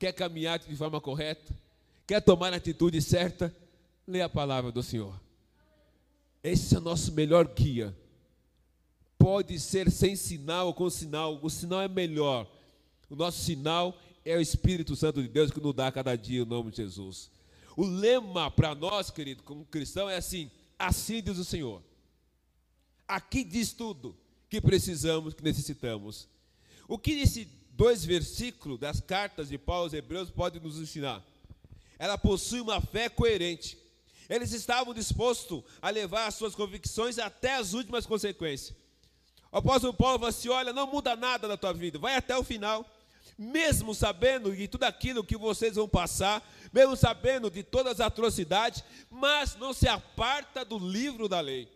Quer 0.00 0.12
caminhar 0.12 0.58
de 0.58 0.76
forma 0.76 1.00
correta? 1.00 1.61
Quer 2.06 2.20
tomar 2.20 2.52
a 2.52 2.56
atitude 2.56 3.00
certa? 3.00 3.54
Lê 4.06 4.20
a 4.20 4.28
palavra 4.28 4.72
do 4.72 4.82
Senhor. 4.82 5.18
Esse 6.42 6.74
é 6.74 6.78
o 6.78 6.82
nosso 6.82 7.12
melhor 7.12 7.46
guia. 7.46 7.96
Pode 9.16 9.58
ser 9.60 9.90
sem 9.90 10.16
sinal 10.16 10.66
ou 10.66 10.74
com 10.74 10.90
sinal, 10.90 11.38
o 11.40 11.48
sinal 11.48 11.80
é 11.80 11.88
melhor. 11.88 12.50
O 13.08 13.14
nosso 13.14 13.40
sinal 13.42 13.96
é 14.24 14.36
o 14.36 14.40
Espírito 14.40 14.96
Santo 14.96 15.22
de 15.22 15.28
Deus 15.28 15.50
que 15.50 15.60
nos 15.60 15.74
dá 15.74 15.86
a 15.86 15.92
cada 15.92 16.16
dia 16.16 16.42
o 16.42 16.46
nome 16.46 16.70
de 16.70 16.78
Jesus. 16.78 17.30
O 17.76 17.84
lema 17.84 18.50
para 18.50 18.74
nós, 18.74 19.10
querido, 19.10 19.42
como 19.44 19.64
cristão, 19.64 20.10
é 20.10 20.16
assim: 20.16 20.50
assim 20.78 21.22
diz 21.22 21.38
o 21.38 21.44
Senhor. 21.44 21.82
Aqui 23.06 23.44
diz 23.44 23.72
tudo 23.72 24.16
que 24.48 24.60
precisamos, 24.60 25.34
que 25.34 25.42
necessitamos. 25.42 26.28
O 26.88 26.98
que 26.98 27.12
esses 27.12 27.46
dois 27.70 28.04
versículos 28.04 28.78
das 28.78 29.00
cartas 29.00 29.48
de 29.48 29.56
Paulo 29.56 29.84
aos 29.84 29.92
Hebreus 29.92 30.30
podem 30.30 30.60
nos 30.60 30.78
ensinar? 30.78 31.24
Ela 32.02 32.18
possui 32.18 32.60
uma 32.60 32.80
fé 32.80 33.08
coerente. 33.08 33.78
Eles 34.28 34.50
estavam 34.50 34.92
dispostos 34.92 35.62
a 35.80 35.88
levar 35.88 36.26
as 36.26 36.34
suas 36.34 36.52
convicções 36.52 37.16
até 37.16 37.54
as 37.54 37.74
últimas 37.74 38.06
consequências. 38.06 38.76
O 39.52 39.58
apóstolo 39.58 39.94
Paulo 39.94 40.18
falou 40.18 40.28
assim: 40.28 40.48
olha, 40.48 40.72
não 40.72 40.88
muda 40.88 41.14
nada 41.14 41.46
na 41.46 41.56
tua 41.56 41.72
vida, 41.72 42.00
vai 42.00 42.16
até 42.16 42.36
o 42.36 42.42
final. 42.42 42.84
Mesmo 43.38 43.94
sabendo 43.94 44.50
de 44.50 44.66
tudo 44.66 44.82
aquilo 44.82 45.22
que 45.22 45.36
vocês 45.36 45.76
vão 45.76 45.88
passar, 45.88 46.44
mesmo 46.72 46.96
sabendo 46.96 47.48
de 47.48 47.62
todas 47.62 48.00
as 48.00 48.06
atrocidades, 48.08 48.82
mas 49.08 49.54
não 49.54 49.72
se 49.72 49.86
aparta 49.86 50.64
do 50.64 50.80
livro 50.80 51.28
da 51.28 51.38
lei. 51.38 51.68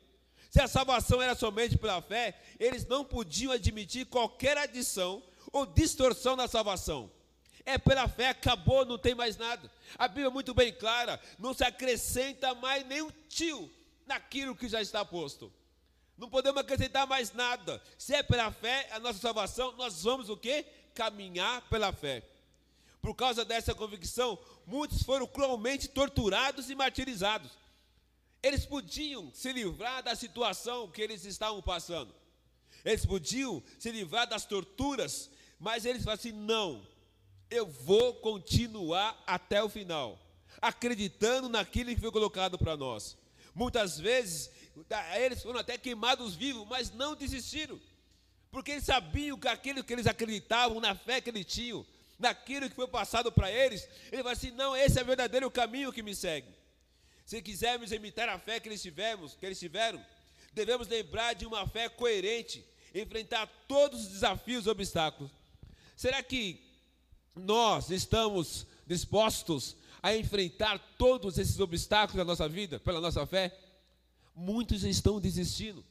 Se 0.51 0.61
a 0.61 0.67
salvação 0.67 1.23
era 1.23 1.37
somente 1.37 1.79
pela 1.79 2.03
fé, 2.03 2.37
eles 2.59 2.85
não 2.85 3.05
podiam 3.05 3.53
admitir 3.53 4.07
qualquer 4.07 4.59
adição 4.59 5.23
ou 5.53 5.65
distorção 5.65 6.35
na 6.35 6.49
salvação. 6.49 7.13
É 7.65 7.79
pela 7.79 8.09
fé, 8.09 8.31
acabou, 8.31 8.85
não 8.85 8.99
tem 8.99 9.15
mais 9.15 9.37
nada. 9.37 9.71
A 9.99 10.09
Bíblia 10.09 10.27
é 10.27 10.31
muito 10.31 10.55
bem 10.55 10.73
clara, 10.73 11.21
não 11.39 11.55
se 11.55 11.65
acrescenta 11.65 12.55
mais 12.55 12.87
nem 12.87 13.03
um 13.03 13.11
tio 13.29 13.71
naquilo 14.07 14.57
que 14.57 14.69
já 14.69 14.81
está 14.81 15.05
posto. 15.05 15.53
Não 16.17 16.31
podemos 16.31 16.61
acrescentar 16.61 17.07
mais 17.07 17.33
nada. 17.33 17.83
Se 17.99 18.15
é 18.15 18.23
pela 18.23 18.51
fé, 18.51 18.89
a 18.91 18.99
nossa 18.99 19.19
salvação, 19.19 19.73
nós 19.73 20.03
vamos 20.03 20.31
o 20.31 20.37
quê? 20.37 20.65
Caminhar 20.95 21.61
pela 21.69 21.93
fé. 21.93 22.23
Por 23.03 23.15
causa 23.15 23.45
dessa 23.45 23.75
convicção, 23.75 24.39
muitos 24.67 25.03
foram 25.03 25.27
cruelmente 25.27 25.89
torturados 25.89 26.71
e 26.71 26.75
martirizados. 26.75 27.51
Eles 28.43 28.65
podiam 28.65 29.31
se 29.35 29.53
livrar 29.53 30.03
da 30.03 30.15
situação 30.15 30.91
que 30.91 31.03
eles 31.03 31.25
estavam 31.25 31.61
passando. 31.61 32.15
Eles 32.85 33.05
podiam 33.05 33.63
se 33.79 33.91
livrar 33.91 34.27
das 34.27 34.45
torturas, 34.45 35.31
mas 35.59 35.85
eles 35.85 36.03
falaram 36.03 36.21
assim: 36.21 36.33
não, 36.33 36.87
eu 37.51 37.67
vou 37.67 38.15
continuar 38.15 39.23
até 39.27 39.63
o 39.63 39.69
final, 39.69 40.19
acreditando 40.61 41.49
naquilo 41.49 41.95
que 41.95 42.01
foi 42.01 42.11
colocado 42.11 42.59
para 42.59 42.77
nós. 42.77 43.17
Muitas 43.55 43.99
vezes, 43.99 44.51
eles 45.17 45.43
foram 45.43 45.61
até 45.61 45.79
queimados 45.79 46.35
vivos, 46.35 46.67
mas 46.69 46.91
não 46.91 47.15
desistiram, 47.15 47.81
porque 48.51 48.73
eles 48.73 48.85
sabiam 48.85 49.39
que 49.39 49.49
aquilo 49.49 49.85
que 49.85 49.93
eles 49.93 50.07
acreditavam, 50.07 50.81
na 50.81 50.95
fé 50.95 51.21
que 51.21 51.31
eles 51.31 51.47
tinham, 51.47 51.87
naquilo 52.19 52.69
que 52.69 52.77
foi 52.77 52.89
passado 52.89 53.31
para 53.31 53.51
eles, 53.51 53.89
ele 54.11 54.23
vai 54.23 54.33
assim: 54.33 54.51
não, 54.51 54.77
esse 54.77 54.99
é 54.99 55.03
o 55.03 55.07
verdadeiro 55.07 55.51
caminho 55.51 55.93
que 55.93 56.03
me 56.03 56.15
segue. 56.15 56.49
Se 57.25 57.43
quisermos 57.43 57.93
imitar 57.93 58.29
a 58.29 58.39
fé 58.39 58.61
que 58.61 58.69
eles 58.69 58.83
tivemos, 58.83 59.35
que 59.35 59.45
eles 59.45 59.59
tiveram, 59.59 60.05
devemos 60.53 60.89
lembrar 60.89 61.35
de 61.35 61.45
uma 61.45 61.67
fé 61.67 61.89
coerente, 61.89 62.65
enfrentar 62.95 63.47
todos 63.67 64.03
os 64.03 64.09
desafios 64.09 64.67
e 64.67 64.71
obstáculos. 64.71 65.31
Será 65.97 66.23
que 66.23 66.66
nós 67.37 67.91
estamos 67.91 68.67
dispostos 68.87 69.77
a 70.03 70.17
enfrentar 70.17 70.79
todos 70.97 71.37
esses 71.39 71.61
obstáculos 71.61 72.17
da 72.17 72.25
nossa 72.25 72.49
vida, 72.49 72.81
pela 72.81 73.01
nossa 73.01 73.27
fé? 73.27 73.57
Muitos 74.35 74.85
estão 74.85 75.21
desistindo, 75.21 75.85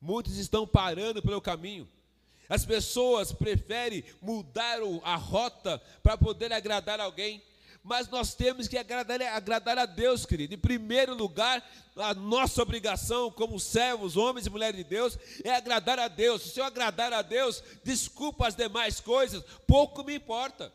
muitos 0.00 0.36
estão 0.36 0.66
parando 0.66 1.22
pelo 1.22 1.40
caminho. 1.40 1.88
As 2.48 2.66
pessoas 2.66 3.32
preferem 3.32 4.04
mudar 4.20 4.78
a 5.04 5.16
rota 5.16 5.80
para 6.02 6.18
poder 6.18 6.52
agradar 6.52 7.00
alguém, 7.00 7.42
mas 7.82 8.08
nós 8.08 8.34
temos 8.34 8.68
que 8.68 8.76
agradar, 8.76 9.20
agradar 9.22 9.78
a 9.78 9.86
Deus, 9.86 10.26
querido. 10.26 10.54
Em 10.54 10.58
primeiro 10.58 11.14
lugar, 11.14 11.64
a 11.96 12.14
nossa 12.14 12.62
obrigação 12.62 13.30
como 13.30 13.58
servos, 13.58 14.16
homens 14.16 14.46
e 14.46 14.50
mulheres 14.50 14.76
de 14.76 14.84
Deus, 14.84 15.18
é 15.42 15.54
agradar 15.54 15.98
a 15.98 16.08
Deus. 16.08 16.42
Se 16.42 16.60
eu 16.60 16.64
agradar 16.64 17.12
a 17.12 17.22
Deus, 17.22 17.62
desculpa 17.82 18.46
as 18.46 18.54
demais 18.54 19.00
coisas, 19.00 19.42
pouco 19.66 20.04
me 20.04 20.14
importa. 20.14 20.72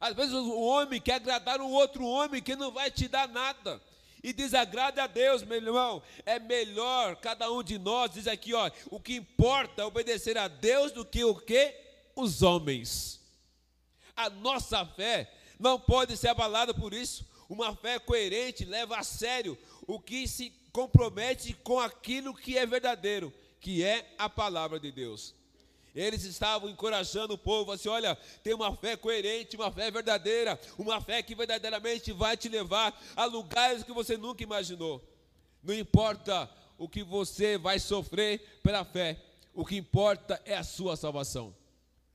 Às 0.00 0.14
vezes 0.14 0.32
o 0.32 0.58
homem 0.60 1.00
quer 1.00 1.14
agradar 1.14 1.60
um 1.60 1.70
outro 1.70 2.04
homem 2.06 2.42
que 2.42 2.56
não 2.56 2.70
vai 2.70 2.90
te 2.90 3.06
dar 3.06 3.28
nada. 3.28 3.80
E 4.22 4.32
desagrada 4.32 5.04
a 5.04 5.06
Deus, 5.06 5.42
meu 5.42 5.58
irmão. 5.58 6.02
É 6.24 6.38
melhor 6.38 7.16
cada 7.16 7.50
um 7.52 7.62
de 7.62 7.78
nós, 7.78 8.12
diz 8.12 8.26
aqui, 8.26 8.54
ó, 8.54 8.70
o 8.90 8.98
que 8.98 9.14
importa 9.14 9.82
é 9.82 9.84
obedecer 9.84 10.38
a 10.38 10.48
Deus 10.48 10.90
do 10.92 11.04
que 11.04 11.22
o 11.22 11.34
que? 11.34 11.74
Os 12.16 12.42
homens. 12.42 13.20
A 14.16 14.30
nossa 14.30 14.84
fé 14.84 15.30
não 15.58 15.78
pode 15.78 16.16
ser 16.16 16.28
abalada 16.28 16.72
por 16.72 16.94
isso. 16.94 17.26
Uma 17.48 17.74
fé 17.76 17.98
coerente 17.98 18.64
leva 18.64 18.98
a 18.98 19.02
sério 19.02 19.58
o 19.86 20.00
que 20.00 20.26
se 20.26 20.50
compromete 20.72 21.52
com 21.52 21.78
aquilo 21.78 22.34
que 22.34 22.56
é 22.56 22.64
verdadeiro, 22.64 23.32
que 23.60 23.82
é 23.82 24.14
a 24.16 24.28
palavra 24.28 24.78
de 24.78 24.90
Deus. 24.90 25.34
Eles 25.94 26.24
estavam 26.24 26.68
encorajando 26.68 27.34
o 27.34 27.38
povo, 27.38 27.72
assim: 27.72 27.88
olha, 27.88 28.16
tem 28.42 28.54
uma 28.54 28.74
fé 28.76 28.96
coerente, 28.96 29.56
uma 29.56 29.70
fé 29.70 29.90
verdadeira, 29.90 30.58
uma 30.78 31.00
fé 31.00 31.22
que 31.22 31.34
verdadeiramente 31.34 32.12
vai 32.12 32.36
te 32.36 32.48
levar 32.48 32.98
a 33.16 33.24
lugares 33.24 33.82
que 33.82 33.92
você 33.92 34.16
nunca 34.16 34.42
imaginou. 34.42 35.02
Não 35.62 35.74
importa 35.74 36.48
o 36.78 36.88
que 36.88 37.02
você 37.02 37.58
vai 37.58 37.78
sofrer 37.78 38.40
pela 38.62 38.84
fé, 38.84 39.20
o 39.52 39.64
que 39.64 39.76
importa 39.76 40.40
é 40.44 40.56
a 40.56 40.64
sua 40.64 40.96
salvação. 40.96 41.54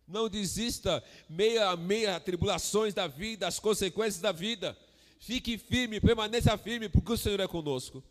Não 0.07 0.29
desista 0.29 1.03
meia 1.29 1.69
a 1.69 1.75
meia 1.75 2.19
tribulações 2.19 2.93
da 2.93 3.07
vida, 3.07 3.47
as 3.47 3.59
consequências 3.59 4.21
da 4.21 4.31
vida. 4.31 4.77
Fique 5.19 5.57
firme, 5.57 5.99
permaneça 5.99 6.57
firme, 6.57 6.87
porque 6.87 7.11
o 7.11 7.17
Senhor 7.17 7.39
é 7.39 7.47
conosco. 7.47 8.03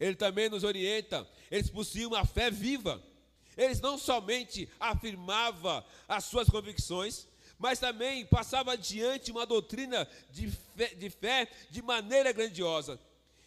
Ele 0.00 0.14
também 0.14 0.48
nos 0.48 0.64
orienta, 0.64 1.26
eles 1.50 1.68
possuíam 1.68 2.12
uma 2.12 2.24
fé 2.24 2.50
viva. 2.50 3.02
Eles 3.58 3.80
não 3.80 3.98
somente 3.98 4.68
afirmavam 4.78 5.84
as 6.06 6.24
suas 6.24 6.48
convicções, 6.48 7.26
mas 7.58 7.80
também 7.80 8.24
passavam 8.24 8.72
adiante 8.72 9.32
uma 9.32 9.44
doutrina 9.44 10.08
de 10.30 10.48
fé, 10.48 10.94
de 10.94 11.10
fé 11.10 11.48
de 11.68 11.82
maneira 11.82 12.30
grandiosa. 12.30 13.00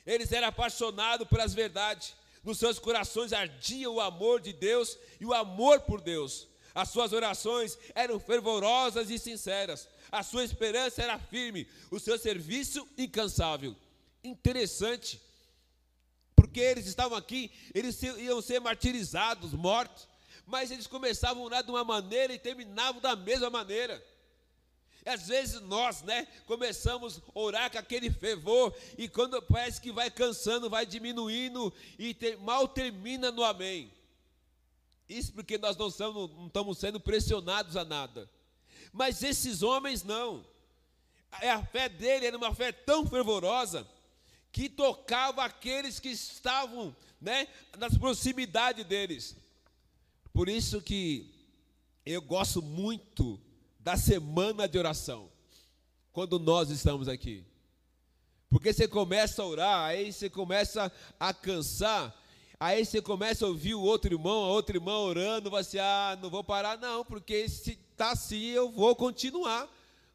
Eles 0.06 0.30
eram 0.34 0.50
apaixonados 0.50 1.26
pelas 1.30 1.54
verdades. 1.54 2.14
Nos 2.44 2.60
seus 2.60 2.78
corações 2.78 3.32
ardia 3.32 3.90
o 3.90 4.02
amor 4.02 4.42
de 4.42 4.52
Deus 4.52 4.98
e 5.18 5.26
o 5.26 5.34
amor 5.34 5.80
por 5.82 6.02
Deus. 6.02 6.46
As 6.76 6.90
suas 6.90 7.14
orações 7.14 7.78
eram 7.96 8.20
fervorosas 8.20 9.10
e 9.10 9.18
sinceras. 9.18 9.88
A 10.12 10.24
sua 10.24 10.44
esperança 10.44 11.02
era 11.02 11.18
firme, 11.18 11.66
o 11.90 12.00
seu 12.00 12.18
serviço 12.18 12.86
incansável. 12.98 13.74
Interessante 14.22 15.22
porque 16.52 16.60
eles 16.60 16.86
estavam 16.86 17.18
aqui, 17.18 17.50
eles 17.74 18.04
iam 18.04 18.42
ser 18.42 18.60
martirizados, 18.60 19.54
mortos, 19.54 20.06
mas 20.46 20.70
eles 20.70 20.86
começavam 20.86 21.42
orar 21.42 21.64
de 21.64 21.72
uma 21.72 21.86
maneira 21.86 22.34
e 22.34 22.38
terminavam 22.38 23.00
da 23.00 23.16
mesma 23.16 23.50
maneira. 23.50 24.06
E 25.06 25.10
às 25.10 25.30
vezes 25.30 25.62
nós, 25.62 26.02
né, 26.02 26.28
começamos 26.46 27.20
a 27.20 27.22
orar 27.40 27.72
com 27.72 27.78
aquele 27.78 28.12
fervor 28.12 28.76
e 28.98 29.08
quando 29.08 29.42
parece 29.42 29.80
que 29.80 29.94
vai 29.94 30.12
cansando, 30.12 30.70
vai 30.70 30.86
diminuindo 30.86 31.74
e 31.98 32.14
mal 32.42 32.68
termina 32.68 33.32
no 33.32 33.46
amém. 33.46 33.90
Isso 35.08 35.32
porque 35.32 35.58
nós 35.58 35.78
não, 35.78 35.90
somos, 35.90 36.30
não 36.32 36.48
estamos 36.48 36.78
sendo 36.78 37.00
pressionados 37.00 37.78
a 37.78 37.86
nada. 37.86 38.30
Mas 38.92 39.24
esses 39.24 39.64
homens 39.64 40.04
não. 40.04 40.46
A 41.32 41.64
fé 41.64 41.88
dele 41.88 42.26
era 42.26 42.38
uma 42.38 42.54
fé 42.54 42.74
tão 42.74 43.08
fervorosa 43.08 43.88
que 44.52 44.68
tocava 44.68 45.44
aqueles 45.46 46.00
que 46.00 46.10
estavam, 46.10 46.96
né, 47.20 47.48
nas 47.78 47.98
proximidades 47.98 48.86
deles. 48.86 49.36
Por 50.34 50.50
isso 50.50 50.82
que 50.82 51.34
eu 52.06 52.22
gosto 52.22 52.62
muito 52.62 53.40
da 53.80 53.96
semana 53.96 54.68
de 54.68 54.78
oração, 54.78 55.30
quando 56.12 56.38
nós 56.40 56.70
estamos 56.70 57.08
aqui. 57.08 57.44
Porque 58.50 58.74
você 58.74 58.88
começa 58.88 59.42
a 59.42 59.46
orar, 59.46 59.86
aí 59.86 60.12
você 60.12 60.30
começa 60.30 60.92
a 61.20 61.34
cansar, 61.34 62.14
aí 62.60 62.86
você 62.86 63.02
começa 63.02 63.46
a 63.46 63.48
ouvir 63.48 63.76
o 63.76 63.82
outro 63.82 64.14
irmão, 64.14 64.44
a 64.44 64.50
outra 64.50 64.76
irmã 64.76 64.98
orando, 64.98 65.50
você, 65.50 65.80
ah, 65.80 66.18
não 66.22 66.30
vou 66.30 66.44
parar, 66.44 66.78
não, 66.78 67.06
porque 67.06 67.48
se 67.48 67.80
está 67.92 68.12
assim, 68.12 68.48
eu 68.48 68.70
vou 68.70 68.96
continuar 68.96 69.70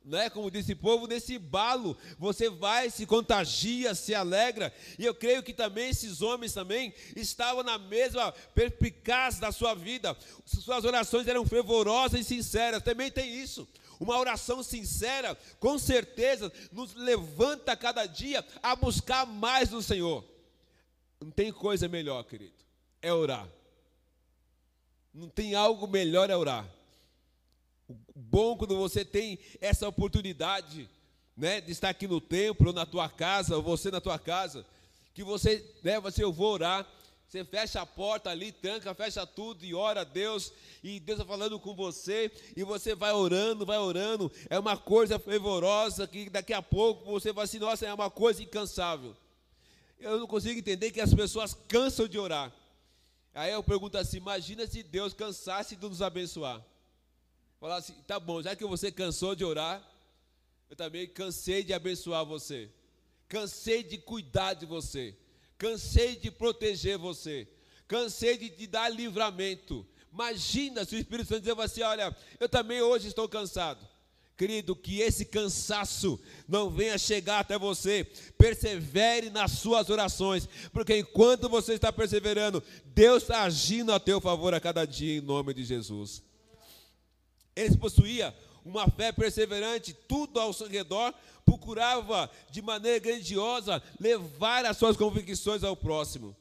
né? 0.06 0.30
Como 0.30 0.50
disse 0.50 0.72
o 0.72 0.76
povo, 0.76 1.08
nesse 1.08 1.36
balo, 1.36 1.96
você 2.16 2.48
vai, 2.48 2.88
se 2.88 3.04
contagia, 3.04 3.94
se 3.94 4.14
alegra. 4.14 4.72
E 4.98 5.04
eu 5.04 5.14
creio 5.14 5.42
que 5.42 5.52
também 5.52 5.90
esses 5.90 6.22
homens 6.22 6.52
também 6.52 6.94
estavam 7.16 7.64
na 7.64 7.76
mesma 7.76 8.30
perspicaz 8.54 9.40
da 9.40 9.50
sua 9.50 9.74
vida. 9.74 10.16
Suas 10.44 10.84
orações 10.84 11.26
eram 11.26 11.44
fervorosas 11.44 12.20
e 12.20 12.24
sinceras. 12.24 12.84
Também 12.84 13.10
tem 13.10 13.34
isso. 13.34 13.68
Uma 13.98 14.18
oração 14.18 14.62
sincera, 14.62 15.36
com 15.58 15.78
certeza, 15.78 16.52
nos 16.70 16.94
levanta 16.94 17.76
cada 17.76 18.06
dia 18.06 18.46
a 18.62 18.76
buscar 18.76 19.26
mais 19.26 19.70
do 19.70 19.82
Senhor. 19.82 20.24
Não 21.20 21.30
tem 21.30 21.50
coisa 21.50 21.88
melhor, 21.88 22.22
querido, 22.24 22.54
é 23.02 23.12
orar. 23.12 23.48
Não 25.12 25.28
tem 25.28 25.54
algo 25.54 25.88
melhor 25.88 26.28
é 26.28 26.36
orar. 26.36 26.75
Bom 28.14 28.56
quando 28.56 28.76
você 28.76 29.04
tem 29.04 29.38
essa 29.60 29.88
oportunidade, 29.88 30.88
né, 31.36 31.60
de 31.60 31.70
estar 31.72 31.90
aqui 31.90 32.08
no 32.08 32.20
templo, 32.20 32.68
ou 32.68 32.72
na 32.72 32.86
tua 32.86 33.08
casa, 33.08 33.56
ou 33.56 33.62
você 33.62 33.90
na 33.90 34.00
tua 34.00 34.18
casa, 34.18 34.66
que 35.14 35.22
você, 35.22 35.64
né, 35.82 36.00
você 36.00 36.24
eu 36.24 36.32
vou 36.32 36.52
orar, 36.52 36.86
você 37.28 37.44
fecha 37.44 37.80
a 37.80 37.86
porta 37.86 38.30
ali, 38.30 38.52
tranca, 38.52 38.94
fecha 38.94 39.26
tudo 39.26 39.64
e 39.64 39.74
ora 39.74 40.02
a 40.02 40.04
Deus, 40.04 40.52
e 40.82 41.00
Deus 41.00 41.18
está 41.18 41.28
falando 41.28 41.58
com 41.58 41.74
você, 41.74 42.30
e 42.56 42.62
você 42.62 42.94
vai 42.94 43.12
orando, 43.12 43.66
vai 43.66 43.78
orando, 43.78 44.30
é 44.48 44.58
uma 44.58 44.76
coisa 44.76 45.18
fervorosa 45.18 46.06
que 46.06 46.30
daqui 46.30 46.52
a 46.52 46.62
pouco 46.62 47.04
você 47.04 47.32
vai 47.32 47.44
assim, 47.44 47.58
nossa, 47.58 47.86
é 47.86 47.92
uma 47.92 48.10
coisa 48.10 48.42
incansável. 48.42 49.16
Eu 49.98 50.18
não 50.18 50.26
consigo 50.26 50.58
entender 50.58 50.90
que 50.90 51.00
as 51.00 51.14
pessoas 51.14 51.54
cansam 51.66 52.06
de 52.06 52.18
orar. 52.18 52.52
Aí 53.34 53.52
eu 53.52 53.62
pergunto 53.62 53.98
assim: 53.98 54.18
imagina 54.18 54.66
se 54.66 54.82
Deus 54.82 55.12
cansasse 55.12 55.76
de 55.76 55.86
nos 55.86 56.02
abençoar. 56.02 56.64
Falar 57.60 57.76
assim, 57.76 57.94
tá 58.06 58.20
bom, 58.20 58.42
já 58.42 58.54
que 58.54 58.64
você 58.64 58.92
cansou 58.92 59.34
de 59.34 59.44
orar, 59.44 59.82
eu 60.68 60.76
também 60.76 61.06
cansei 61.06 61.62
de 61.62 61.72
abençoar 61.72 62.24
você. 62.24 62.70
Cansei 63.28 63.82
de 63.82 63.98
cuidar 63.98 64.54
de 64.54 64.66
você. 64.66 65.16
Cansei 65.58 66.16
de 66.16 66.30
proteger 66.30 66.98
você. 66.98 67.48
Cansei 67.88 68.36
de 68.36 68.50
te 68.50 68.66
dar 68.66 68.88
livramento. 68.88 69.86
Imagina 70.12 70.84
se 70.84 70.96
o 70.96 70.98
Espírito 70.98 71.28
Santo 71.28 71.40
dizer 71.40 71.60
assim: 71.60 71.82
olha, 71.82 72.14
eu 72.38 72.48
também 72.48 72.82
hoje 72.82 73.08
estou 73.08 73.28
cansado. 73.28 73.86
Querido, 74.36 74.76
que 74.76 75.00
esse 75.00 75.24
cansaço 75.24 76.20
não 76.46 76.68
venha 76.68 76.98
chegar 76.98 77.40
até 77.40 77.58
você. 77.58 78.04
Persevere 78.36 79.30
nas 79.30 79.52
suas 79.52 79.88
orações, 79.88 80.46
porque 80.72 80.98
enquanto 80.98 81.48
você 81.48 81.72
está 81.72 81.90
perseverando, 81.90 82.62
Deus 82.84 83.22
está 83.22 83.44
agindo 83.44 83.92
a 83.92 84.00
teu 84.00 84.20
favor 84.20 84.52
a 84.52 84.60
cada 84.60 84.84
dia, 84.84 85.16
em 85.16 85.22
nome 85.22 85.54
de 85.54 85.64
Jesus. 85.64 86.22
Eles 87.56 87.74
possuíam 87.74 88.32
uma 88.64 88.88
fé 88.90 89.10
perseverante, 89.10 89.94
tudo 89.94 90.38
ao 90.38 90.52
seu 90.52 90.68
redor 90.68 91.14
procurava 91.46 92.28
de 92.50 92.60
maneira 92.60 92.98
grandiosa 92.98 93.80
levar 94.00 94.66
as 94.66 94.76
suas 94.76 94.96
convicções 94.96 95.62
ao 95.62 95.76
próximo. 95.76 96.36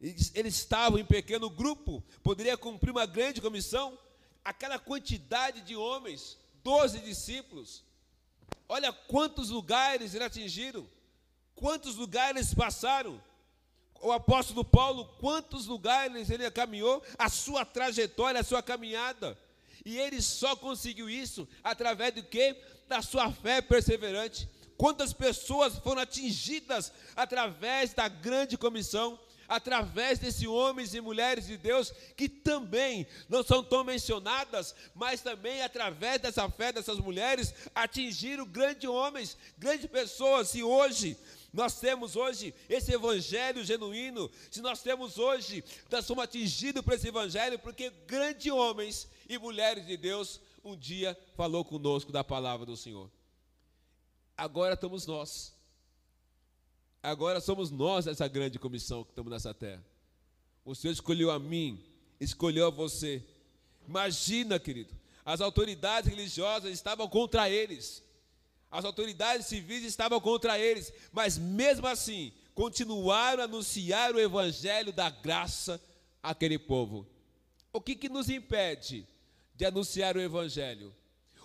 Eles, 0.00 0.32
eles 0.34 0.56
estavam 0.56 0.98
em 0.98 1.04
pequeno 1.04 1.48
grupo, 1.48 2.02
poderia 2.22 2.56
cumprir 2.56 2.90
uma 2.90 3.06
grande 3.06 3.40
comissão. 3.40 3.96
Aquela 4.44 4.78
quantidade 4.78 5.62
de 5.62 5.74
homens, 5.74 6.36
doze 6.62 6.98
discípulos. 6.98 7.84
Olha 8.68 8.92
quantos 8.92 9.50
lugares 9.50 10.14
eles 10.14 10.26
atingiram, 10.26 10.86
quantos 11.54 11.94
lugares 11.94 12.52
passaram. 12.52 13.22
O 14.02 14.12
apóstolo 14.12 14.64
Paulo, 14.64 15.06
quantos 15.18 15.66
lugares 15.66 16.28
ele 16.28 16.48
caminhou, 16.50 17.02
a 17.18 17.30
sua 17.30 17.64
trajetória, 17.64 18.40
a 18.40 18.44
sua 18.44 18.62
caminhada. 18.62 19.38
E 19.86 19.96
ele 19.96 20.20
só 20.20 20.56
conseguiu 20.56 21.08
isso 21.08 21.46
através 21.62 22.12
do 22.12 22.20
que? 22.20 22.56
Da 22.88 23.00
sua 23.00 23.30
fé 23.30 23.62
perseverante. 23.62 24.48
Quantas 24.76 25.12
pessoas 25.12 25.78
foram 25.78 26.02
atingidas 26.02 26.92
através 27.14 27.94
da 27.94 28.08
grande 28.08 28.58
comissão, 28.58 29.16
através 29.48 30.18
desses 30.18 30.44
homens 30.44 30.92
e 30.92 31.00
mulheres 31.00 31.46
de 31.46 31.56
Deus 31.56 31.92
que 32.16 32.28
também 32.28 33.06
não 33.28 33.44
são 33.44 33.62
tão 33.62 33.84
mencionadas, 33.84 34.74
mas 34.92 35.20
também 35.20 35.62
através 35.62 36.20
dessa 36.20 36.50
fé 36.50 36.72
dessas 36.72 36.98
mulheres 36.98 37.54
atingiram 37.72 38.44
grandes 38.44 38.90
homens, 38.90 39.38
grandes 39.56 39.86
pessoas. 39.86 40.52
E 40.56 40.64
hoje 40.64 41.16
nós 41.56 41.80
temos 41.80 42.16
hoje 42.16 42.54
esse 42.68 42.92
evangelho 42.92 43.64
genuíno, 43.64 44.30
se 44.50 44.60
nós 44.60 44.82
temos 44.82 45.16
hoje, 45.16 45.64
nós 45.90 46.04
somos 46.04 46.22
atingidos 46.22 46.82
por 46.82 46.92
esse 46.92 47.08
evangelho, 47.08 47.58
porque 47.58 47.88
grandes 48.06 48.52
homens 48.52 49.08
e 49.26 49.38
mulheres 49.38 49.86
de 49.86 49.96
Deus 49.96 50.38
um 50.62 50.76
dia 50.76 51.18
falou 51.34 51.64
conosco 51.64 52.12
da 52.12 52.22
palavra 52.22 52.66
do 52.66 52.76
Senhor. 52.76 53.10
Agora 54.36 54.74
estamos 54.74 55.06
nós. 55.06 55.54
Agora 57.02 57.40
somos 57.40 57.70
nós 57.70 58.06
essa 58.06 58.28
grande 58.28 58.58
comissão 58.58 59.02
que 59.02 59.10
estamos 59.10 59.32
nessa 59.32 59.54
terra. 59.54 59.82
O 60.62 60.74
Senhor 60.74 60.92
escolheu 60.92 61.30
a 61.30 61.38
mim, 61.38 61.82
escolheu 62.20 62.66
a 62.66 62.70
você. 62.70 63.24
Imagina, 63.88 64.58
querido, 64.58 64.94
as 65.24 65.40
autoridades 65.40 66.10
religiosas 66.10 66.70
estavam 66.70 67.08
contra 67.08 67.48
eles. 67.48 68.02
As 68.76 68.84
autoridades 68.84 69.46
civis 69.46 69.82
estavam 69.84 70.20
contra 70.20 70.58
eles, 70.58 70.92
mas 71.10 71.38
mesmo 71.38 71.86
assim, 71.86 72.30
continuaram 72.54 73.40
a 73.40 73.46
anunciar 73.46 74.14
o 74.14 74.20
evangelho 74.20 74.92
da 74.92 75.08
graça 75.08 75.80
àquele 76.22 76.58
povo. 76.58 77.06
O 77.72 77.80
que, 77.80 77.94
que 77.94 78.10
nos 78.10 78.28
impede 78.28 79.06
de 79.54 79.64
anunciar 79.64 80.14
o 80.14 80.20
evangelho? 80.20 80.94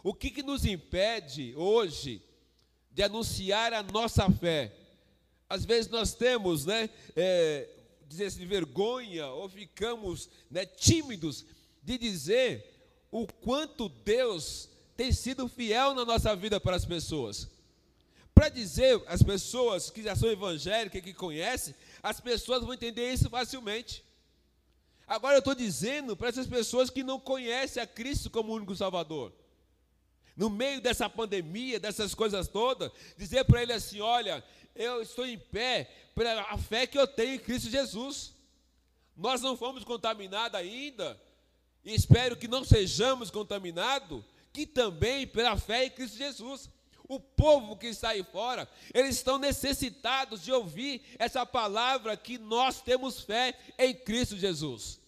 O 0.04 0.14
que, 0.14 0.30
que 0.30 0.44
nos 0.44 0.66
impede 0.66 1.56
hoje 1.56 2.22
de 2.92 3.02
anunciar 3.02 3.72
a 3.72 3.82
nossa 3.82 4.30
fé? 4.30 4.76
Às 5.48 5.64
vezes 5.64 5.90
nós 5.90 6.14
temos, 6.14 6.66
né, 6.66 6.90
é, 7.16 7.70
dizer 8.10 8.26
assim, 8.26 8.46
vergonha 8.46 9.28
ou 9.28 9.48
ficamos 9.48 10.30
né, 10.50 10.66
tímidos 10.66 11.46
de 11.82 11.98
dizer 11.98 13.08
o 13.10 13.26
quanto 13.26 13.88
Deus 13.88 14.70
tem 15.02 15.12
sido 15.12 15.48
fiel 15.48 15.96
na 15.96 16.06
nossa 16.06 16.36
vida 16.36 16.60
para 16.60 16.76
as 16.76 16.86
pessoas. 16.86 17.50
Para 18.36 18.50
dizer 18.50 19.02
às 19.08 19.24
pessoas 19.24 19.90
que 19.90 20.04
já 20.04 20.16
são 20.16 20.30
evangélicas, 20.30 21.02
que 21.02 21.12
conhecem, 21.12 21.74
as 22.04 22.20
pessoas 22.20 22.62
vão 22.62 22.76
entender 22.76 23.12
isso 23.12 23.28
facilmente. 23.28 24.06
Agora 25.08 25.34
eu 25.34 25.40
estou 25.40 25.56
dizendo 25.56 26.16
para 26.16 26.30
essas 26.30 26.46
pessoas 26.46 26.92
que 26.92 27.02
não 27.02 27.20
conhecem 27.20 27.82
a 27.82 27.88
Cristo 27.88 28.30
como 28.30 28.54
único 28.54 28.76
Salvador. 28.76 29.34
No 30.38 30.52
meio 30.52 30.80
dessa 30.80 31.10
pandemia, 31.10 31.80
dessas 31.80 32.14
coisas 32.14 32.48
todas, 32.48 32.92
dizer 33.18 33.44
para 33.46 33.64
ele 33.64 33.74
assim: 33.74 34.02
olha, 34.02 34.44
eu 34.76 35.02
estou 35.02 35.26
em 35.26 35.40
pé 35.40 35.90
pela 36.14 36.56
fé 36.60 36.86
que 36.86 37.00
eu 37.00 37.08
tenho 37.08 37.34
em 37.34 37.40
Cristo 37.40 37.72
Jesus. 37.72 38.36
Nós 39.18 39.42
não 39.42 39.58
fomos 39.58 39.84
contaminados 39.84 40.60
ainda, 40.60 41.20
e 41.84 41.92
espero 41.92 42.38
que 42.38 42.48
não 42.48 42.64
sejamos 42.64 43.32
contaminados, 43.32 44.24
que 44.54 44.66
também 44.66 45.26
pela 45.28 45.58
fé 45.58 45.86
em 45.86 45.90
Cristo 45.90 46.18
Jesus. 46.18 46.70
O 47.08 47.20
povo 47.20 47.76
que 47.76 47.88
está 47.88 48.10
aí 48.10 48.24
fora, 48.24 48.70
eles 48.94 49.18
estão 49.18 49.38
necessitados 49.38 50.42
de 50.42 50.52
ouvir 50.52 51.02
essa 51.20 51.46
palavra 51.46 52.16
que 52.16 52.38
nós 52.38 52.82
temos 52.82 53.20
fé 53.20 53.58
em 53.78 53.94
Cristo 53.94 54.38
Jesus. 54.38 55.00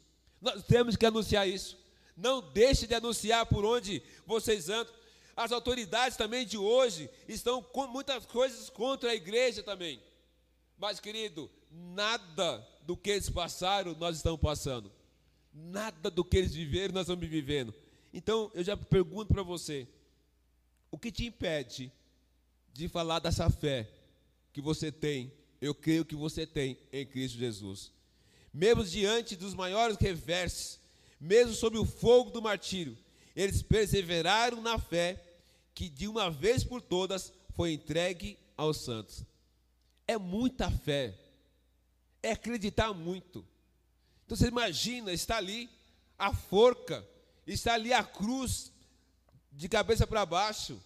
Nós 0.42 0.64
temos 0.64 0.98
que 0.98 1.06
anunciar 1.06 1.48
isso. 1.48 1.78
Não 2.18 2.42
deixe 2.42 2.86
de 2.86 2.94
anunciar 2.94 3.46
por 3.46 3.64
onde 3.64 4.04
vocês 4.26 4.68
andam. 4.68 4.94
As 5.36 5.52
autoridades 5.52 6.18
também 6.18 6.46
de 6.46 6.58
hoje 6.58 7.10
estão 7.28 7.64
com 7.64 7.88
muitas 7.88 8.26
coisas 8.26 8.70
contra 8.70 9.12
a 9.12 9.16
igreja 9.16 9.64
também. 9.64 10.02
Mas, 10.78 11.00
querido, 11.00 11.50
nada 11.72 12.68
do 12.82 12.98
que 12.98 13.12
eles 13.12 13.30
passaram, 13.30 13.96
nós 13.96 14.18
estamos 14.18 14.42
passando. 14.42 14.92
Nada 15.54 16.12
do 16.12 16.24
que 16.24 16.38
eles 16.38 16.54
viveram, 16.54 16.94
nós 16.94 17.04
estamos 17.04 17.28
vivendo. 17.28 17.74
Então, 18.14 18.52
eu 18.54 18.64
já 18.64 18.78
pergunto 18.78 19.34
para 19.34 19.42
você: 19.42 19.88
o 20.92 20.98
que 20.98 21.12
te 21.12 21.26
impede 21.26 21.92
de 22.72 22.88
falar 22.88 23.20
dessa 23.20 23.50
fé 23.50 23.90
que 24.54 24.62
você 24.62 24.92
tem, 24.92 25.34
eu 25.60 25.74
creio 25.74 26.06
que 26.06 26.16
você 26.16 26.46
tem 26.46 26.78
em 26.92 27.06
Cristo 27.06 27.40
Jesus? 27.40 27.92
Mesmo 28.54 28.84
diante 28.86 29.36
dos 29.36 29.56
maiores 29.56 29.98
reversos, 29.98 30.80
mesmo 31.20 31.56
sob 31.56 31.78
o 31.78 31.86
fogo 31.86 32.30
do 32.30 32.42
martírio, 32.42 32.96
eles 33.36 33.64
perseveraram 33.64 34.62
na 34.62 34.78
fé 34.78 35.20
que 35.74 35.90
de 35.90 36.08
uma 36.08 36.30
vez 36.30 36.64
por 36.64 36.82
todas 36.82 37.34
foi 37.56 37.74
entregue 37.74 38.38
aos 38.56 38.78
santos. 38.78 39.24
É 40.08 40.18
muita 40.18 40.70
fé, 40.70 41.18
é 42.22 42.32
acreditar 42.32 42.94
muito. 42.94 43.44
Então 44.26 44.38
você 44.38 44.48
imagina, 44.48 45.12
está 45.12 45.38
ali 45.38 45.70
a 46.18 46.34
forca, 46.34 47.04
está 47.46 47.74
ali 47.74 47.94
a 47.94 48.04
cruz 48.04 48.72
de 49.52 49.68
cabeça 49.70 50.08
para 50.08 50.26
baixo, 50.26 50.82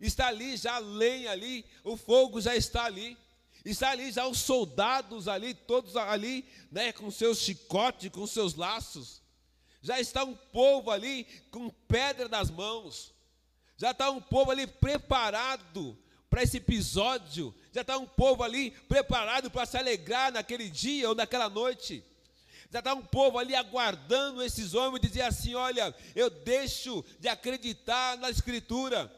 está 0.00 0.26
ali 0.26 0.56
já 0.56 0.76
a 0.76 0.78
lenha 0.78 1.30
ali, 1.30 1.64
o 1.84 1.96
fogo 1.96 2.40
já 2.40 2.54
está 2.56 2.84
ali, 2.84 3.16
está 3.64 3.90
ali 3.90 4.10
já 4.10 4.26
os 4.26 4.38
soldados 4.38 5.28
ali, 5.28 5.54
todos 5.54 5.96
ali, 5.96 6.44
né, 6.70 6.92
com 6.92 7.10
seus 7.10 7.38
chicotes, 7.38 8.10
com 8.10 8.26
seus 8.26 8.54
laços, 8.54 9.22
já 9.80 9.98
está 10.00 10.24
um 10.24 10.34
povo 10.34 10.90
ali 10.90 11.24
com 11.50 11.68
pedra 11.70 12.28
nas 12.28 12.50
mãos, 12.50 13.12
já 13.76 13.92
está 13.92 14.10
um 14.10 14.20
povo 14.20 14.50
ali 14.50 14.66
preparado 14.66 15.98
para 16.28 16.42
esse 16.42 16.58
episódio, 16.58 17.54
já 17.72 17.82
está 17.82 17.98
um 17.98 18.06
povo 18.06 18.42
ali 18.42 18.70
preparado 18.70 19.50
para 19.50 19.66
se 19.66 19.76
alegrar 19.76 20.32
naquele 20.32 20.68
dia 20.68 21.08
ou 21.08 21.14
naquela 21.14 21.48
noite. 21.48 22.04
Já 22.72 22.78
está 22.78 22.94
um 22.94 23.04
povo 23.04 23.38
ali 23.38 23.54
aguardando 23.54 24.42
esses 24.42 24.72
homens 24.72 25.02
dizer 25.02 25.20
assim: 25.20 25.54
olha, 25.54 25.94
eu 26.16 26.30
deixo 26.30 27.04
de 27.20 27.28
acreditar 27.28 28.16
na 28.16 28.30
Escritura. 28.30 29.14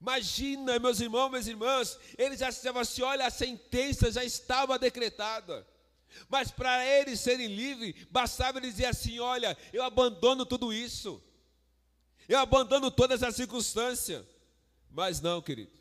Imagina, 0.00 0.78
meus 0.78 1.00
irmãos, 1.00 1.30
minhas 1.30 1.48
irmãs, 1.48 1.98
eles 2.16 2.38
já 2.38 2.48
estavam 2.48 2.80
assim: 2.80 3.02
olha, 3.02 3.26
a 3.26 3.30
sentença 3.30 4.12
já 4.12 4.22
estava 4.22 4.78
decretada. 4.78 5.66
Mas 6.28 6.48
para 6.48 6.86
eles 6.86 7.18
serem 7.18 7.48
livres, 7.48 8.06
bastava 8.08 8.58
eles 8.58 8.76
dizer 8.76 8.86
assim: 8.86 9.18
olha, 9.18 9.58
eu 9.72 9.82
abandono 9.82 10.46
tudo 10.46 10.72
isso, 10.72 11.20
eu 12.28 12.38
abandono 12.38 12.88
todas 12.88 13.24
as 13.24 13.34
circunstâncias. 13.34 14.24
Mas 14.88 15.20
não, 15.20 15.42
querido. 15.42 15.72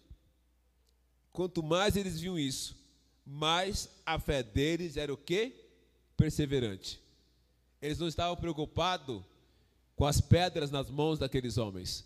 Quanto 1.32 1.62
mais 1.62 1.96
eles 1.96 2.20
viam 2.20 2.40
isso, 2.40 2.76
mais 3.24 3.88
a 4.04 4.18
fé 4.20 4.42
deles 4.42 4.98
era 4.98 5.14
o 5.14 5.18
quê? 5.18 5.65
Perseverante. 6.18 7.00
Eles 7.82 8.00
não 8.00 8.08
estavam 8.08 8.36
preocupados 8.36 9.22
com 9.96 10.06
as 10.06 10.20
pedras 10.20 10.72
nas 10.72 10.90
mãos 10.90 11.20
daqueles 11.20 11.58
homens. 11.58 12.06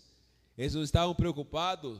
Eles 0.57 0.73
não 0.73 0.83
estavam 0.83 1.15
preocupados 1.15 1.99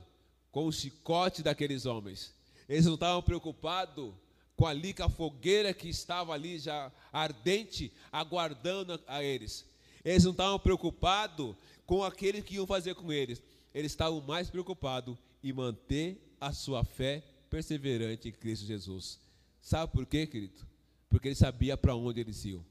com 0.52 0.66
o 0.66 0.72
chicote 0.72 1.42
daqueles 1.42 1.86
homens. 1.86 2.34
Eles 2.68 2.86
não 2.86 2.96
estavam 2.96 3.22
preocupados 3.22 4.14
com 4.56 4.66
a 4.66 4.74
lica 4.74 5.08
fogueira 5.08 5.74
que 5.74 5.88
estava 5.88 6.34
ali 6.34 6.60
já 6.60 6.92
ardente, 7.14 7.94
aguardando 8.12 9.00
a 9.08 9.24
eles. 9.24 9.66
Eles 10.04 10.24
não 10.24 10.32
estavam 10.32 10.60
preocupados 10.60 11.56
com 11.86 12.04
aquele 12.04 12.42
que 12.42 12.56
iam 12.56 12.68
fazer 12.68 12.96
com 12.96 13.12
eles. 13.12 13.42
Eles 13.74 13.92
estavam 13.92 14.22
mais 14.22 14.50
preocupados 14.50 15.18
em 15.44 15.54
manter 15.54 16.36
a 16.40 16.52
sua 16.52 16.84
fé 16.84 17.24
perseverante 17.50 18.30
em 18.30 18.32
Cristo 18.32 18.66
Jesus. 18.66 19.20
Sabe 19.62 19.92
por 19.92 20.06
quê, 20.06 20.28
querido? 20.28 20.69
Porque 21.10 21.28
ele 21.28 21.36
sabia 21.36 21.76
para 21.76 21.96
onde 21.96 22.20
eles 22.20 22.46
iam, 22.46 22.64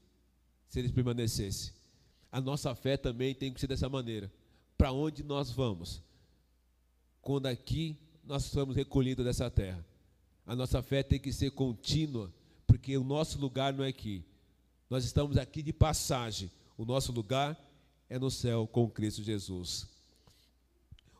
se 0.67 0.79
eles 0.79 0.91
permanecessem. 0.91 1.73
A 2.31 2.39
nossa 2.39 2.73
fé 2.75 2.95
também 2.95 3.33
tem 3.33 3.51
que 3.51 3.59
ser 3.59 3.67
dessa 3.67 3.89
maneira. 3.89 4.31
Para 4.77 4.91
onde 4.91 5.23
nós 5.23 5.51
vamos? 5.51 6.01
Quando 7.21 7.47
aqui 7.47 7.97
nós 8.23 8.43
somos 8.43 8.75
recolhidos 8.75 9.25
dessa 9.25 9.49
terra. 9.49 9.83
A 10.45 10.55
nossa 10.55 10.81
fé 10.83 11.01
tem 11.01 11.19
que 11.19 11.33
ser 11.33 11.51
contínua, 11.51 12.31
porque 12.67 12.95
o 12.95 13.03
nosso 13.03 13.39
lugar 13.39 13.73
não 13.73 13.83
é 13.83 13.89
aqui. 13.89 14.23
Nós 14.89 15.03
estamos 15.03 15.35
aqui 15.35 15.63
de 15.63 15.73
passagem. 15.73 16.51
O 16.77 16.85
nosso 16.85 17.11
lugar 17.11 17.59
é 18.07 18.17
no 18.17 18.29
céu 18.29 18.67
com 18.67 18.89
Cristo 18.89 19.23
Jesus. 19.23 19.87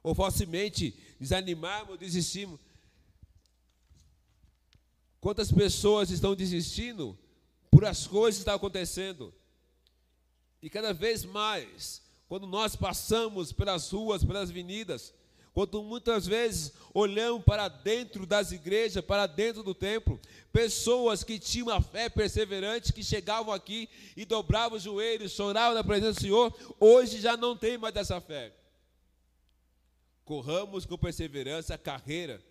Ou 0.04 0.16
facilmente 0.16 0.96
desanimarmos, 1.20 1.98
desistimos. 2.00 2.60
Quantas 5.22 5.52
pessoas 5.52 6.10
estão 6.10 6.34
desistindo 6.34 7.18
por 7.70 7.86
as 7.86 8.08
coisas 8.08 8.38
que 8.38 8.42
estão 8.42 8.56
acontecendo? 8.56 9.34
E 10.62 10.70
cada 10.70 10.94
vez 10.94 11.26
mais, 11.26 12.02
quando 12.28 12.48
nós 12.48 12.76
passamos 12.76 13.52
pelas 13.52 13.90
ruas, 13.92 14.24
pelas 14.24 14.50
avenidas, 14.50 15.14
quando 15.54 15.84
muitas 15.84 16.26
vezes 16.26 16.72
olhamos 16.94 17.44
para 17.44 17.68
dentro 17.68 18.26
das 18.26 18.52
igrejas, 18.52 19.04
para 19.04 19.28
dentro 19.28 19.62
do 19.62 19.74
templo, 19.74 20.20
pessoas 20.54 21.24
que 21.24 21.38
tinham 21.38 21.70
a 21.70 21.82
fé 21.82 22.08
perseverante, 22.08 22.94
que 22.94 23.04
chegavam 23.04 23.54
aqui 23.54 23.90
e 24.16 24.24
dobravam 24.24 24.78
os 24.78 24.84
joelhos, 24.84 25.34
choravam 25.34 25.76
na 25.76 25.84
presença 25.84 26.14
do 26.14 26.22
Senhor, 26.22 26.76
hoje 26.80 27.20
já 27.20 27.36
não 27.36 27.58
tem 27.58 27.78
mais 27.78 27.96
essa 27.96 28.22
fé. 28.22 28.54
Corramos 30.24 30.86
com 30.86 30.98
perseverança 30.98 31.74
a 31.74 31.78
carreira 31.78 32.42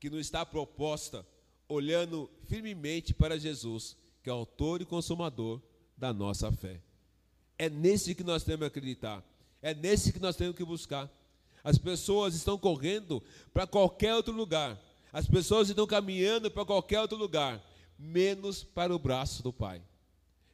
que 0.00 0.10
nos 0.10 0.20
está 0.20 0.44
proposta 0.44 1.24
olhando 1.68 2.30
firmemente 2.46 3.12
para 3.12 3.38
Jesus, 3.38 3.96
que 4.22 4.30
é 4.30 4.32
o 4.32 4.36
autor 4.36 4.82
e 4.82 4.84
consumador 4.84 5.60
da 5.96 6.12
nossa 6.12 6.50
fé. 6.52 6.80
É 7.58 7.68
nesse 7.68 8.14
que 8.14 8.22
nós 8.22 8.44
temos 8.44 8.60
que 8.60 8.66
acreditar. 8.66 9.24
É 9.62 9.74
nesse 9.74 10.12
que 10.12 10.20
nós 10.20 10.36
temos 10.36 10.56
que 10.56 10.64
buscar. 10.64 11.10
As 11.64 11.78
pessoas 11.78 12.34
estão 12.34 12.58
correndo 12.58 13.22
para 13.52 13.66
qualquer 13.66 14.14
outro 14.14 14.32
lugar. 14.32 14.78
As 15.12 15.26
pessoas 15.26 15.68
estão 15.68 15.86
caminhando 15.86 16.50
para 16.50 16.64
qualquer 16.64 17.00
outro 17.00 17.16
lugar, 17.16 17.64
menos 17.98 18.62
para 18.62 18.94
o 18.94 18.98
braço 18.98 19.42
do 19.42 19.52
Pai. 19.52 19.82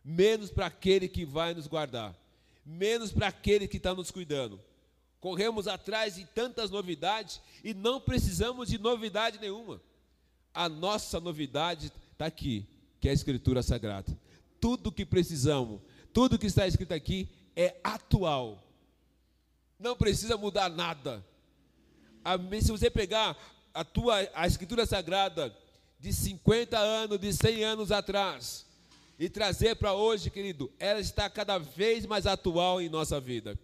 Menos 0.05 0.51
para 0.51 0.67
aquele 0.67 1.09
que 1.09 1.25
vai 1.25 1.53
nos 1.53 1.67
guardar. 1.67 2.17
Menos 2.65 3.13
para 3.13 3.27
aquele 3.29 3.67
que 3.67 3.77
está 3.77 3.95
nos 3.95 4.11
cuidando. 4.11 4.61
Corremos 5.21 5.69
atrás 5.69 6.17
de 6.17 6.25
tantas 6.25 6.71
novidades 6.71 7.41
e 7.63 7.75
não 7.75 8.01
precisamos 8.01 8.69
de 8.69 8.79
novidade 8.79 9.39
nenhuma. 9.39 9.81
A 10.55 10.69
nossa 10.69 11.19
novidade 11.19 11.93
está 12.13 12.27
aqui, 12.27 12.67
que 13.01 13.09
é 13.09 13.11
a 13.11 13.15
Escritura 13.15 13.63
Sagrada. 13.63 14.17
Tudo 14.61 14.93
que 14.93 15.05
precisamos, 15.05 15.81
tudo 16.13 16.39
que 16.39 16.47
está 16.47 16.67
escrito 16.67 16.93
aqui 16.93 17.29
é 17.57 17.77
atual. 17.83 18.63
Não 19.79 19.97
precisa 19.97 20.37
mudar 20.37 20.69
nada. 20.69 21.25
Se 22.63 22.71
você 22.71 22.91
pegar 22.91 23.37
a 23.75 23.85
tua 23.85 24.29
a 24.35 24.47
Escritura 24.47 24.87
Sagrada 24.87 25.57
de 25.99 26.13
50 26.13 26.79
anos, 26.79 27.19
de 27.19 27.33
100 27.33 27.65
anos 27.65 27.91
atrás 27.93 28.67
e 29.19 29.29
trazer 29.29 29.77
para 29.77 29.93
hoje, 29.93 30.31
querido, 30.31 30.73
ela 30.79 31.01
está 31.01 31.31
cada 31.31 31.59
vez 31.59 32.07
mais 32.07 32.27
atual 32.27 32.81
em 32.81 32.89
nossa 32.89 33.21
vida. 33.21 33.59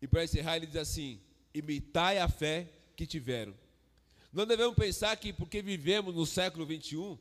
E 0.00 0.06
para 0.06 0.24
encerrar, 0.24 0.56
ele 0.56 0.66
diz 0.66 0.76
assim: 0.76 1.20
imitai 1.54 2.18
a 2.18 2.28
fé 2.28 2.68
que 2.96 3.06
tiveram. 3.06 3.54
Não 4.32 4.46
devemos 4.46 4.74
pensar 4.74 5.14
que 5.16 5.30
porque 5.30 5.60
vivemos 5.60 6.14
no 6.14 6.24
século 6.24 6.64
21 6.64 7.18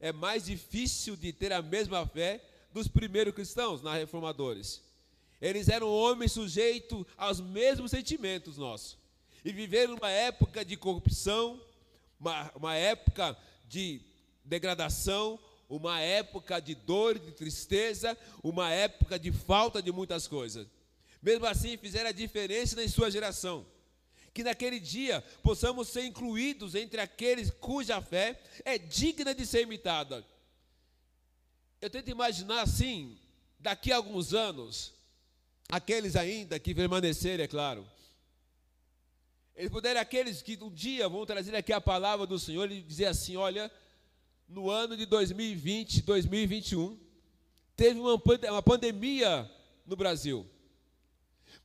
é 0.00 0.12
mais 0.12 0.46
difícil 0.46 1.14
de 1.14 1.30
ter 1.30 1.52
a 1.52 1.60
mesma 1.60 2.06
fé 2.06 2.42
dos 2.72 2.88
primeiros 2.88 3.34
cristãos, 3.34 3.82
na 3.82 3.92
reformadores. 3.92 4.80
Eles 5.42 5.68
eram 5.68 5.88
homens 5.88 6.32
sujeitos 6.32 7.04
aos 7.18 7.38
mesmos 7.38 7.90
sentimentos 7.90 8.56
nossos. 8.56 8.96
E 9.44 9.52
viveram 9.52 9.96
uma 9.96 10.10
época 10.10 10.64
de 10.64 10.74
corrupção, 10.76 11.60
uma, 12.18 12.50
uma 12.54 12.74
época 12.74 13.36
de 13.68 14.00
degradação, 14.42 15.38
uma 15.68 16.00
época 16.00 16.60
de 16.60 16.74
dor, 16.74 17.18
de 17.18 17.30
tristeza, 17.32 18.16
uma 18.42 18.70
época 18.70 19.18
de 19.18 19.30
falta 19.30 19.82
de 19.82 19.92
muitas 19.92 20.26
coisas. 20.26 20.66
Mesmo 21.22 21.44
assim, 21.44 21.76
fizeram 21.76 22.08
a 22.08 22.12
diferença 22.12 22.82
em 22.82 22.88
sua 22.88 23.10
geração 23.10 23.66
que 24.32 24.44
naquele 24.44 24.78
dia 24.78 25.20
possamos 25.42 25.88
ser 25.88 26.04
incluídos 26.04 26.74
entre 26.74 27.00
aqueles 27.00 27.50
cuja 27.50 28.00
fé 28.00 28.40
é 28.64 28.78
digna 28.78 29.34
de 29.34 29.44
ser 29.46 29.62
imitada. 29.62 30.24
Eu 31.80 31.90
tento 31.90 32.10
imaginar 32.10 32.62
assim, 32.62 33.18
daqui 33.58 33.92
a 33.92 33.96
alguns 33.96 34.34
anos, 34.34 34.92
aqueles 35.68 36.16
ainda 36.16 36.58
que 36.58 36.74
permanecerem, 36.74 37.44
é 37.44 37.48
claro. 37.48 37.86
Eles 39.54 39.70
puderem, 39.70 40.00
aqueles 40.00 40.40
que 40.40 40.56
um 40.62 40.70
dia 40.70 41.08
vão 41.08 41.26
trazer 41.26 41.54
aqui 41.56 41.72
a 41.72 41.80
palavra 41.80 42.26
do 42.26 42.38
Senhor 42.38 42.70
e 42.70 42.80
dizer 42.80 43.06
assim: 43.06 43.36
olha, 43.36 43.70
no 44.48 44.70
ano 44.70 44.96
de 44.96 45.04
2020, 45.04 46.02
2021, 46.02 46.98
teve 47.76 47.98
uma, 48.00 48.62
pandemia 48.62 49.50
no 49.84 49.96
Brasil. 49.96 50.48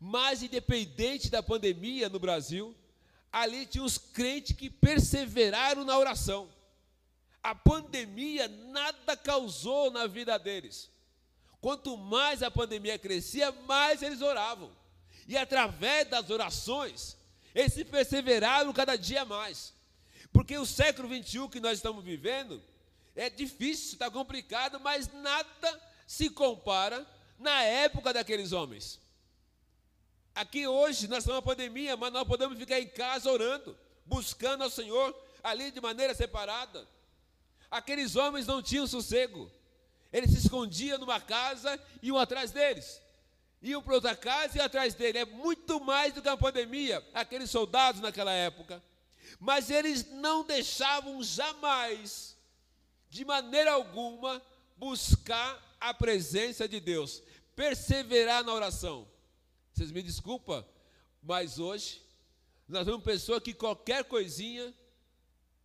Mas, 0.05 0.43
independente 0.43 1.29
da 1.29 1.41
pandemia 1.41 2.09
no 2.09 2.19
Brasil, 2.19 2.75
ali 3.31 3.65
tinha 3.65 3.85
os 3.85 3.97
crentes 3.97 4.53
que 4.53 4.69
perseveraram 4.69 5.85
na 5.85 5.97
oração. 5.97 6.49
A 7.41 7.55
pandemia 7.55 8.49
nada 8.49 9.15
causou 9.15 9.89
na 9.89 10.05
vida 10.05 10.37
deles. 10.37 10.91
Quanto 11.61 11.95
mais 11.95 12.43
a 12.43 12.51
pandemia 12.51 12.99
crescia, 12.99 13.49
mais 13.65 14.01
eles 14.01 14.21
oravam. 14.21 14.75
E 15.25 15.37
através 15.37 16.05
das 16.09 16.29
orações, 16.29 17.15
eles 17.55 17.71
se 17.71 17.85
perseveraram 17.85 18.73
cada 18.73 18.97
dia 18.97 19.23
mais. 19.23 19.73
Porque 20.33 20.57
o 20.57 20.65
século 20.65 21.07
21 21.07 21.47
que 21.47 21.61
nós 21.61 21.77
estamos 21.77 22.03
vivendo 22.03 22.61
é 23.15 23.29
difícil, 23.29 23.93
está 23.93 24.11
complicado, 24.11 24.81
mas 24.81 25.09
nada 25.13 25.81
se 26.05 26.29
compara 26.29 27.07
na 27.39 27.63
época 27.63 28.11
daqueles 28.11 28.51
homens. 28.51 29.01
Aqui 30.35 30.65
hoje 30.65 31.07
nós 31.07 31.19
estamos 31.19 31.37
na 31.37 31.41
pandemia, 31.41 31.95
mas 31.95 32.11
nós 32.11 32.27
podemos 32.27 32.57
ficar 32.57 32.79
em 32.79 32.87
casa 32.87 33.31
orando, 33.31 33.77
buscando 34.05 34.63
ao 34.63 34.69
Senhor 34.69 35.15
ali 35.43 35.69
de 35.69 35.79
maneira 35.79 36.15
separada. 36.15 36.87
Aqueles 37.69 38.15
homens 38.15 38.47
não 38.47 38.61
tinham 38.61 38.87
sossego. 38.87 39.51
Eles 40.11 40.31
se 40.31 40.37
escondiam 40.39 40.97
numa 40.97 41.19
casa 41.19 41.79
e 42.01 42.07
iam 42.07 42.17
atrás 42.17 42.51
deles. 42.51 43.01
Iam 43.61 43.81
para 43.81 43.95
outra 43.95 44.15
casa 44.15 44.57
e 44.57 44.61
atrás 44.61 44.93
dele. 44.93 45.19
É 45.19 45.25
muito 45.25 45.79
mais 45.79 46.13
do 46.13 46.21
que 46.21 46.29
a 46.29 46.37
pandemia, 46.37 47.05
aqueles 47.13 47.49
soldados 47.49 48.01
naquela 48.01 48.31
época. 48.31 48.83
Mas 49.39 49.69
eles 49.69 50.05
não 50.11 50.43
deixavam 50.43 51.21
jamais, 51.23 52.35
de 53.09 53.23
maneira 53.23 53.71
alguma, 53.71 54.41
buscar 54.77 55.61
a 55.79 55.93
presença 55.93 56.67
de 56.67 56.79
Deus, 56.79 57.21
perseverar 57.55 58.43
na 58.43 58.53
oração. 58.53 59.07
Vocês 59.73 59.91
me 59.91 60.03
desculpam, 60.03 60.63
mas 61.21 61.57
hoje 61.57 62.01
nós 62.67 62.85
vemos 62.85 63.03
pessoa 63.03 63.41
que 63.41 63.53
qualquer 63.53 64.03
coisinha 64.03 64.71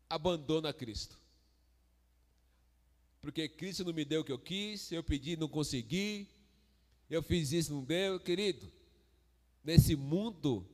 abandona 0.08 0.72
Cristo. 0.72 1.18
Porque 3.20 3.48
Cristo 3.48 3.84
não 3.84 3.92
me 3.92 4.06
deu 4.06 4.22
o 4.22 4.24
que 4.24 4.32
eu 4.32 4.38
quis, 4.38 4.90
eu 4.90 5.04
pedi 5.04 5.36
não 5.36 5.46
consegui, 5.46 6.26
eu 7.10 7.22
fiz 7.22 7.52
isso 7.52 7.74
não 7.74 7.84
deu, 7.84 8.18
querido. 8.18 8.72
Nesse 9.62 9.94
mundo 9.94 10.66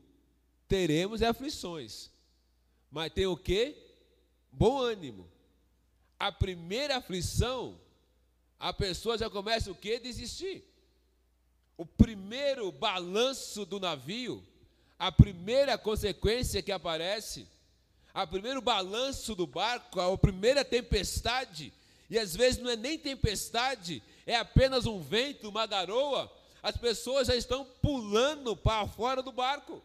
teremos 0.68 1.20
aflições. 1.20 2.10
Mas 2.88 3.12
tem 3.12 3.26
o 3.26 3.36
que? 3.36 3.76
Bom 4.52 4.78
ânimo. 4.78 5.28
A 6.16 6.30
primeira 6.30 6.98
aflição, 6.98 7.80
a 8.60 8.72
pessoa 8.72 9.18
já 9.18 9.28
começa 9.28 9.72
o 9.72 9.74
que? 9.74 9.98
Desistir. 9.98 10.64
O 11.76 11.84
primeiro 11.84 12.70
balanço 12.70 13.64
do 13.64 13.80
navio, 13.80 14.44
a 14.98 15.10
primeira 15.10 15.76
consequência 15.76 16.62
que 16.62 16.70
aparece, 16.70 17.46
a 18.12 18.26
primeiro 18.26 18.60
balanço 18.60 19.34
do 19.34 19.46
barco, 19.46 20.00
a 20.00 20.16
primeira 20.16 20.64
tempestade, 20.64 21.72
e 22.08 22.18
às 22.18 22.37
vezes 22.37 22.62
não 22.62 22.70
é 22.70 22.76
nem 22.76 22.96
tempestade, 22.96 24.02
é 24.24 24.37
apenas 24.37 24.87
um 24.87 25.00
vento, 25.00 25.48
uma 25.48 25.66
garoa, 25.66 26.32
as 26.62 26.76
pessoas 26.76 27.26
já 27.26 27.34
estão 27.34 27.64
pulando 27.82 28.56
para 28.56 28.87
fora 28.87 29.22
do 29.22 29.32
barco. 29.32 29.82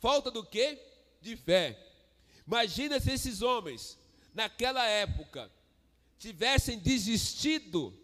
Falta 0.00 0.30
do 0.30 0.44
quê? 0.44 0.78
De 1.20 1.36
fé. 1.36 1.78
Imagina 2.46 2.98
se 2.98 3.12
esses 3.12 3.42
homens, 3.42 3.98
naquela 4.34 4.84
época, 4.86 5.50
tivessem 6.18 6.78
desistido, 6.78 7.96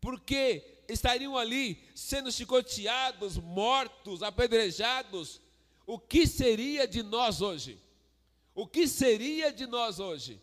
porque 0.00 0.71
estariam 0.88 1.36
ali 1.36 1.82
sendo 1.94 2.30
chicoteados, 2.30 3.36
mortos, 3.36 4.22
apedrejados. 4.22 5.40
O 5.86 5.98
que 5.98 6.26
seria 6.26 6.86
de 6.86 7.02
nós 7.02 7.40
hoje? 7.40 7.78
O 8.54 8.66
que 8.66 8.86
seria 8.86 9.52
de 9.52 9.66
nós 9.66 9.98
hoje? 9.98 10.40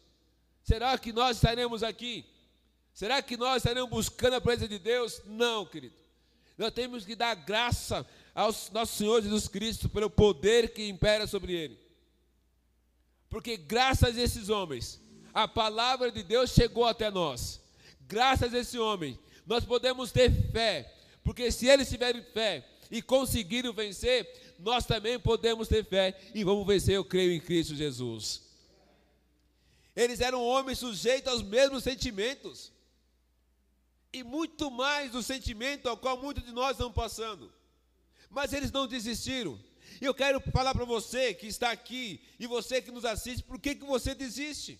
Será 0.63 0.97
que 0.97 1.13
nós 1.13 1.37
estaremos 1.37 1.83
aqui? 1.83 2.25
Será 2.93 3.21
que 3.21 3.37
nós 3.37 3.57
estaremos 3.57 3.89
buscando 3.89 4.35
a 4.35 4.41
presença 4.41 4.67
de 4.67 4.79
Deus? 4.79 5.21
Não, 5.25 5.65
querido. 5.65 5.95
Nós 6.57 6.73
temos 6.73 7.05
que 7.05 7.15
dar 7.15 7.33
graça 7.35 8.05
ao 8.35 8.53
nosso 8.73 8.97
Senhor 8.97 9.21
Jesus 9.21 9.47
Cristo 9.47 9.87
pelo 9.87 10.09
poder 10.09 10.73
que 10.73 10.87
impera 10.87 11.25
sobre 11.25 11.53
ele. 11.53 11.79
Porque 13.29 13.55
graças 13.55 14.17
a 14.17 14.21
esses 14.21 14.49
homens, 14.49 14.99
a 15.33 15.47
palavra 15.47 16.11
de 16.11 16.23
Deus 16.23 16.51
chegou 16.51 16.85
até 16.85 17.09
nós. 17.09 17.61
Graças 18.01 18.53
a 18.53 18.59
esse 18.59 18.77
homem, 18.77 19.17
nós 19.49 19.65
podemos 19.65 20.11
ter 20.11 20.31
fé, 20.51 20.93
porque 21.23 21.51
se 21.51 21.65
eles 21.65 21.89
tiverem 21.89 22.21
fé 22.21 22.63
e 22.91 23.01
conseguirem 23.01 23.73
vencer, 23.73 24.55
nós 24.59 24.85
também 24.85 25.19
podemos 25.19 25.67
ter 25.67 25.83
fé 25.83 26.15
e 26.35 26.43
vamos 26.43 26.67
vencer, 26.67 26.93
eu 26.93 27.03
creio 27.03 27.31
em 27.31 27.39
Cristo 27.39 27.73
Jesus. 27.75 28.43
Eles 29.95 30.21
eram 30.21 30.45
homens 30.45 30.77
sujeitos 30.77 31.31
aos 31.31 31.41
mesmos 31.41 31.83
sentimentos, 31.83 32.71
e 34.13 34.23
muito 34.23 34.69
mais 34.69 35.11
do 35.11 35.23
sentimento 35.23 35.89
ao 35.89 35.97
qual 35.97 36.21
muitos 36.21 36.45
de 36.45 36.51
nós 36.51 36.73
estão 36.73 36.93
passando, 36.93 37.51
mas 38.29 38.53
eles 38.53 38.71
não 38.71 38.85
desistiram. 38.85 39.59
E 39.99 40.05
eu 40.05 40.13
quero 40.13 40.39
falar 40.51 40.75
para 40.75 40.85
você 40.85 41.33
que 41.33 41.47
está 41.47 41.71
aqui 41.71 42.21
e 42.39 42.45
você 42.45 42.83
que 42.83 42.91
nos 42.91 43.03
assiste, 43.03 43.41
por 43.41 43.59
que, 43.59 43.73
que 43.73 43.83
você 43.83 44.13
desiste? 44.13 44.79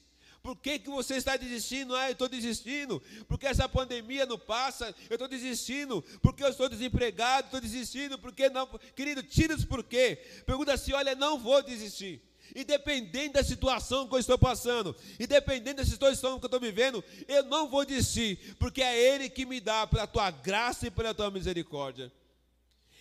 Por 0.50 0.58
que, 0.58 0.80
que 0.80 0.90
você 0.90 1.14
está 1.18 1.38
desistindo? 1.38 1.96
Ah, 1.96 2.08
eu 2.08 2.14
estou 2.14 2.28
desistindo, 2.28 3.00
porque 3.28 3.46
essa 3.46 3.70
pandemia 3.70 4.26
não 4.26 4.40
passa, 4.40 4.96
eu 5.08 5.14
estou 5.14 5.28
desistindo, 5.28 6.04
porque 6.24 6.44
eu 6.44 6.48
estou 6.48 6.68
desempregado, 6.68 7.46
estou 7.46 7.62
desistindo, 7.62 8.18
porque 8.18 8.50
não. 8.50 8.66
Querido, 8.96 9.22
tira 9.22 9.56
os 9.56 9.64
porquê. 9.64 10.16
Pergunta 10.48 10.74
assim: 10.74 10.92
olha, 10.94 11.14
não 11.14 11.38
vou 11.38 11.62
desistir. 11.62 12.20
Independente 12.56 13.34
da 13.34 13.44
situação 13.44 14.08
que 14.08 14.16
eu 14.16 14.20
estou 14.20 14.40
passando, 14.40 14.96
independente 15.20 15.76
da 15.76 15.86
situação 15.86 16.40
que 16.40 16.46
eu 16.46 16.48
estou 16.48 16.60
vivendo, 16.60 17.04
eu 17.28 17.44
não 17.44 17.70
vou 17.70 17.86
desistir, 17.86 18.56
porque 18.58 18.82
é 18.82 19.00
Ele 19.00 19.30
que 19.30 19.46
me 19.46 19.62
dá 19.62 19.86
pela 19.86 20.08
tua 20.08 20.32
graça 20.32 20.88
e 20.88 20.90
pela 20.90 21.14
tua 21.14 21.30
misericórdia. 21.30 22.12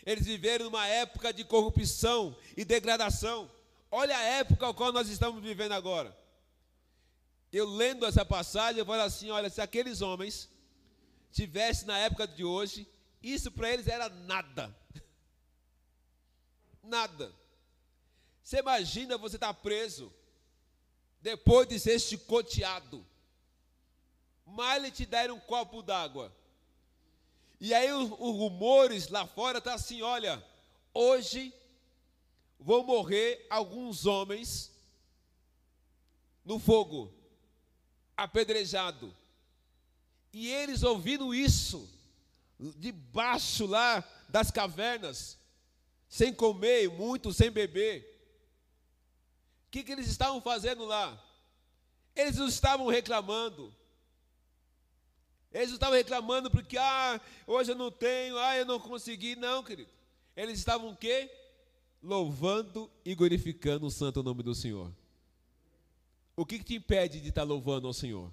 Eles 0.05 0.27
viveram 0.27 0.67
numa 0.67 0.87
época 0.87 1.33
de 1.33 1.45
corrupção 1.45 2.37
e 2.55 2.63
degradação. 2.63 3.51
Olha 3.91 4.19
a 4.19 4.23
época 4.23 4.67
ao 4.67 4.75
qual 4.75 4.93
nós 4.93 5.09
estamos 5.09 5.43
vivendo 5.43 5.73
agora. 5.73 6.15
Eu 7.53 7.67
lendo 7.67 8.05
essa 8.05 8.25
passagem, 8.25 8.79
eu 8.79 8.87
falo 8.87 9.03
assim: 9.03 9.31
olha, 9.31 9.49
se 9.49 9.61
aqueles 9.61 10.03
homens 10.03 10.51
tivessem 11.33 11.87
na 11.87 11.99
época 11.99 12.27
de 12.27 12.45
hoje, 12.45 12.87
isso 13.23 13.51
para 13.51 13.73
eles 13.73 13.89
era 13.89 14.09
nada. 14.09 14.75
Nada. 16.83 17.35
Você 18.43 18.61
imagina 18.61 19.19
você 19.19 19.37
estar 19.37 19.53
tá 19.53 19.61
preso, 19.61 20.13
depois 21.21 21.69
de 21.69 21.79
ser 21.79 21.99
chicoteado. 21.99 23.05
Mas 24.47 24.77
ele 24.79 24.91
te 24.91 25.05
deram 25.05 25.37
um 25.37 25.41
copo 25.41 25.83
d'água. 25.83 26.35
E 27.61 27.75
aí 27.75 27.93
os, 27.93 28.11
os 28.11 28.19
rumores 28.19 29.09
lá 29.09 29.27
fora 29.27 29.61
tá 29.61 29.75
assim: 29.75 30.01
olha, 30.01 30.43
hoje 30.95 31.53
vão 32.59 32.83
morrer 32.85 33.47
alguns 33.51 34.07
homens 34.07 34.73
no 36.45 36.59
fogo 36.59 37.18
apedrejado. 38.19 39.15
E 40.33 40.49
eles 40.49 40.83
ouvindo 40.83 41.33
isso, 41.33 41.89
debaixo 42.59 43.65
lá 43.65 44.05
das 44.29 44.51
cavernas, 44.51 45.39
sem 46.09 46.35
comer, 46.35 46.91
muito 46.91 47.33
sem 47.33 47.51
beber. 47.51 48.03
O 49.67 49.71
que, 49.71 49.85
que 49.85 49.93
eles 49.93 50.09
estavam 50.09 50.41
fazendo 50.41 50.85
lá? 50.85 51.25
Eles 52.15 52.37
não 52.37 52.49
estavam 52.49 52.89
reclamando. 52.89 53.73
Eles 55.53 55.69
não 55.69 55.75
estavam 55.77 55.97
reclamando 55.97 56.51
porque, 56.51 56.77
ah, 56.77 57.21
hoje 57.47 57.71
eu 57.71 57.77
não 57.77 57.91
tenho, 57.91 58.37
ah, 58.37 58.57
eu 58.57 58.67
não 58.67 58.81
consegui. 58.81 59.37
Não, 59.37 59.63
querido. 59.63 59.91
Eles 60.37 60.59
estavam 60.59 60.91
o 60.91 60.97
quê? 60.97 61.31
Louvando 62.03 62.91
e 63.05 63.15
glorificando 63.15 63.87
o 63.87 63.91
santo 63.91 64.23
nome 64.23 64.43
do 64.43 64.55
Senhor. 64.55 64.93
O 66.39 66.47
que, 66.47 66.57
que 66.57 66.65
te 66.65 66.77
impede 66.77 67.21
de 67.21 67.31
estar 67.31 67.43
louvando 67.43 67.89
ao 67.89 67.93
Senhor? 67.93 68.33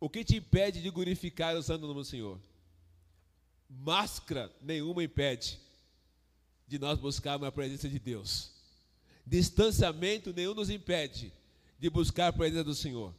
O 0.00 0.08
que 0.08 0.24
te 0.24 0.36
impede 0.36 0.80
de 0.80 0.88
glorificar 0.88 1.54
o 1.54 1.62
santo 1.62 1.86
nome 1.86 2.00
do 2.00 2.04
Senhor? 2.06 2.40
Máscara 3.68 4.50
nenhuma 4.62 5.04
impede 5.04 5.60
de 6.66 6.78
nós 6.78 6.98
buscarmos 6.98 7.46
a 7.46 7.52
presença 7.52 7.90
de 7.90 7.98
Deus. 7.98 8.52
Distanciamento 9.26 10.32
nenhum 10.32 10.54
nos 10.54 10.70
impede 10.70 11.30
de 11.78 11.90
buscar 11.90 12.28
a 12.28 12.32
presença 12.32 12.64
do 12.64 12.74
Senhor. 12.74 13.14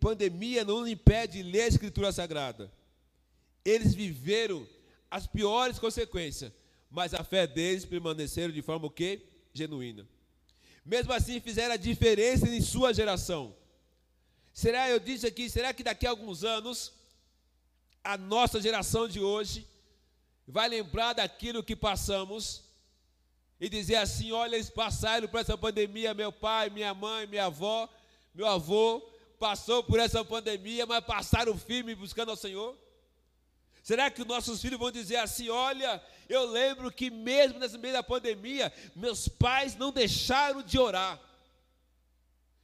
Pandemia 0.00 0.64
não 0.64 0.88
impede 0.88 1.44
de 1.44 1.48
ler 1.48 1.62
a 1.62 1.68
Escritura 1.68 2.10
Sagrada. 2.10 2.72
Eles 3.64 3.94
viveram 3.94 4.66
as 5.08 5.28
piores 5.28 5.78
consequências, 5.78 6.50
mas 6.90 7.14
a 7.14 7.22
fé 7.22 7.46
deles 7.46 7.84
permaneceram 7.84 8.52
de 8.52 8.62
forma 8.62 8.88
o 8.88 8.90
quê? 8.90 9.22
Genuína. 9.54 10.08
Mesmo 10.90 11.12
assim, 11.12 11.38
fizeram 11.38 11.74
a 11.74 11.76
diferença 11.76 12.48
em 12.48 12.60
sua 12.60 12.92
geração. 12.92 13.54
Será, 14.52 14.90
eu 14.90 14.98
disse 14.98 15.24
aqui, 15.24 15.48
será 15.48 15.72
que 15.72 15.84
daqui 15.84 16.04
a 16.04 16.10
alguns 16.10 16.42
anos, 16.42 16.92
a 18.02 18.18
nossa 18.18 18.60
geração 18.60 19.06
de 19.06 19.20
hoje 19.20 19.64
vai 20.48 20.68
lembrar 20.68 21.12
daquilo 21.12 21.62
que 21.62 21.76
passamos 21.76 22.64
e 23.60 23.68
dizer 23.68 23.94
assim: 23.96 24.32
olha, 24.32 24.56
eles 24.56 24.68
passaram 24.68 25.28
por 25.28 25.38
essa 25.38 25.56
pandemia, 25.56 26.12
meu 26.12 26.32
pai, 26.32 26.68
minha 26.70 26.92
mãe, 26.92 27.24
minha 27.24 27.46
avó, 27.46 27.88
meu 28.34 28.48
avô 28.48 29.00
passou 29.38 29.84
por 29.84 30.00
essa 30.00 30.24
pandemia, 30.24 30.86
mas 30.86 31.04
passaram 31.04 31.56
firme 31.56 31.94
buscando 31.94 32.32
ao 32.32 32.36
Senhor? 32.36 32.76
Será 33.82 34.10
que 34.10 34.22
os 34.22 34.26
nossos 34.26 34.60
filhos 34.60 34.78
vão 34.78 34.90
dizer 34.90 35.16
assim: 35.16 35.48
olha, 35.48 36.02
eu 36.28 36.44
lembro 36.50 36.92
que 36.92 37.10
mesmo 37.10 37.58
nesse 37.58 37.78
meio 37.78 37.94
da 37.94 38.02
pandemia, 38.02 38.72
meus 38.94 39.28
pais 39.28 39.74
não 39.76 39.90
deixaram 39.90 40.62
de 40.62 40.78
orar. 40.78 41.20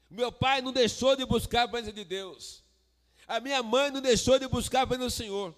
Meu 0.09 0.31
pai 0.31 0.61
não 0.63 0.73
deixou 0.73 1.17
de 1.17 1.25
buscar 1.25 1.65
a 1.65 1.69
presença 1.69 1.93
de 1.93 2.05
Deus. 2.05 2.63
A 3.27 3.41
minha 3.41 3.63
mãe 3.63 3.91
não 3.91 4.01
deixou 4.01 4.39
de 4.39 4.47
buscar 4.47 4.83
a 4.83 4.87
presença 4.87 5.09
do 5.09 5.11
Senhor. 5.11 5.55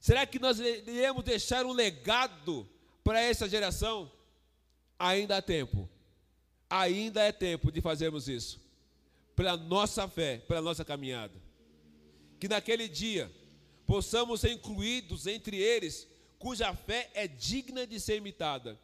Será 0.00 0.26
que 0.26 0.38
nós 0.38 0.58
iremos 0.58 1.22
deixar 1.22 1.66
um 1.66 1.72
legado 1.72 2.68
para 3.04 3.20
essa 3.20 3.48
geração? 3.48 4.10
Ainda 4.98 5.36
há 5.36 5.42
tempo. 5.42 5.88
Ainda 6.70 7.22
é 7.22 7.30
tempo 7.30 7.70
de 7.70 7.80
fazermos 7.80 8.28
isso. 8.28 8.60
Pela 9.36 9.56
nossa 9.56 10.08
fé, 10.08 10.38
pela 10.38 10.62
nossa 10.62 10.84
caminhada. 10.84 11.34
Que 12.40 12.48
naquele 12.48 12.88
dia 12.88 13.30
possamos 13.86 14.40
ser 14.40 14.52
incluídos 14.52 15.26
entre 15.26 15.56
eles 15.56 16.08
cuja 16.38 16.74
fé 16.74 17.08
é 17.14 17.28
digna 17.28 17.86
de 17.86 18.00
ser 18.00 18.16
imitada. 18.16 18.76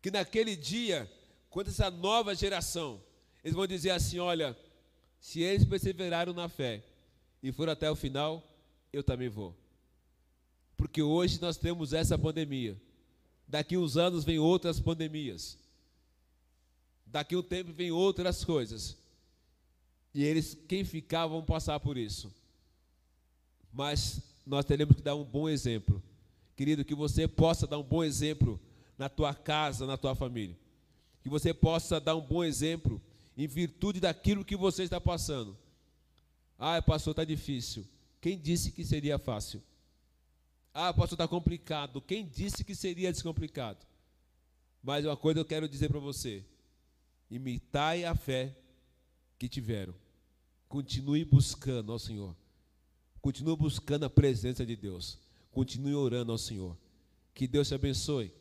Que 0.00 0.10
naquele 0.10 0.56
dia, 0.56 1.10
quando 1.50 1.68
essa 1.68 1.90
nova 1.90 2.34
geração, 2.34 3.02
eles 3.44 3.54
vão 3.54 3.66
dizer 3.66 3.90
assim: 3.90 4.18
olha, 4.18 4.56
se 5.20 5.42
eles 5.42 5.64
perseveraram 5.64 6.32
na 6.32 6.48
fé 6.48 6.82
e 7.42 7.52
foram 7.52 7.72
até 7.72 7.90
o 7.90 7.94
final, 7.94 8.42
eu 8.92 9.02
também 9.02 9.28
vou. 9.28 9.54
Porque 10.76 11.02
hoje 11.02 11.38
nós 11.40 11.58
temos 11.58 11.92
essa 11.92 12.18
pandemia. 12.18 12.80
Daqui 13.46 13.76
uns 13.76 13.98
anos 13.98 14.24
vem 14.24 14.38
outras 14.38 14.80
pandemias. 14.80 15.58
Daqui 17.04 17.36
um 17.36 17.42
tempo 17.42 17.72
vem 17.72 17.90
outras 17.90 18.42
coisas. 18.42 18.96
E 20.14 20.24
eles, 20.24 20.56
quem 20.66 20.84
ficar, 20.84 21.26
vão 21.26 21.44
passar 21.44 21.78
por 21.80 21.98
isso. 21.98 22.32
Mas 23.72 24.20
nós 24.46 24.64
teremos 24.64 24.96
que 24.96 25.02
dar 25.02 25.14
um 25.14 25.24
bom 25.24 25.48
exemplo. 25.48 26.02
Querido, 26.56 26.84
que 26.84 26.94
você 26.94 27.26
possa 27.26 27.66
dar 27.66 27.78
um 27.78 27.82
bom 27.82 28.04
exemplo 28.04 28.60
na 28.98 29.08
tua 29.08 29.34
casa, 29.34 29.86
na 29.86 29.96
tua 29.96 30.14
família. 30.14 30.58
Que 31.22 31.28
você 31.28 31.54
possa 31.54 32.00
dar 32.00 32.16
um 32.16 32.20
bom 32.20 32.44
exemplo 32.44 33.00
em 33.36 33.46
virtude 33.46 34.00
daquilo 34.00 34.44
que 34.44 34.56
você 34.56 34.82
está 34.82 35.00
passando. 35.00 35.56
Ah, 36.58 36.82
pastor, 36.82 37.12
está 37.12 37.24
difícil. 37.24 37.86
Quem 38.20 38.38
disse 38.38 38.70
que 38.70 38.84
seria 38.84 39.18
fácil? 39.18 39.62
Ah, 40.74 40.92
pastor, 40.92 41.16
está 41.16 41.26
complicado. 41.26 42.00
Quem 42.02 42.26
disse 42.26 42.62
que 42.62 42.74
seria 42.74 43.10
descomplicado? 43.10 43.78
Mas 44.82 45.04
uma 45.04 45.16
coisa 45.16 45.40
eu 45.40 45.44
quero 45.44 45.68
dizer 45.68 45.88
para 45.88 45.98
você: 45.98 46.44
imitai 47.30 48.04
a 48.04 48.14
fé 48.14 48.54
que 49.38 49.48
tiveram. 49.48 49.94
Continue 50.68 51.24
buscando 51.24 51.92
ao 51.92 51.98
Senhor. 51.98 52.36
Continue 53.20 53.56
buscando 53.56 54.04
a 54.04 54.10
presença 54.10 54.64
de 54.64 54.76
Deus. 54.76 55.18
Continue 55.52 55.94
orando 55.94 56.32
ao 56.32 56.38
Senhor. 56.38 56.76
Que 57.34 57.46
Deus 57.46 57.68
te 57.68 57.74
abençoe 57.74 58.32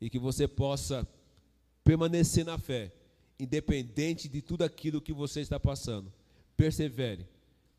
e 0.00 0.10
que 0.10 0.18
você 0.18 0.46
possa 0.46 1.06
permanecer 1.84 2.44
na 2.44 2.58
fé, 2.58 2.92
independente 3.38 4.28
de 4.28 4.42
tudo 4.42 4.64
aquilo 4.64 5.00
que 5.00 5.12
você 5.12 5.40
está 5.40 5.58
passando. 5.58 6.12
Persevere, 6.56 7.26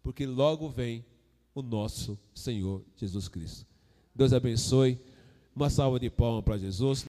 porque 0.01 0.25
logo 0.25 0.69
vem 0.69 1.05
o 1.53 1.61
nosso 1.61 2.17
Senhor 2.33 2.83
Jesus 2.95 3.27
Cristo. 3.27 3.65
Deus 4.15 4.33
abençoe. 4.33 4.97
Uma 5.55 5.69
salva 5.69 5.99
de 5.99 6.09
palmas 6.09 6.43
para 6.43 6.57
Jesus. 6.57 7.05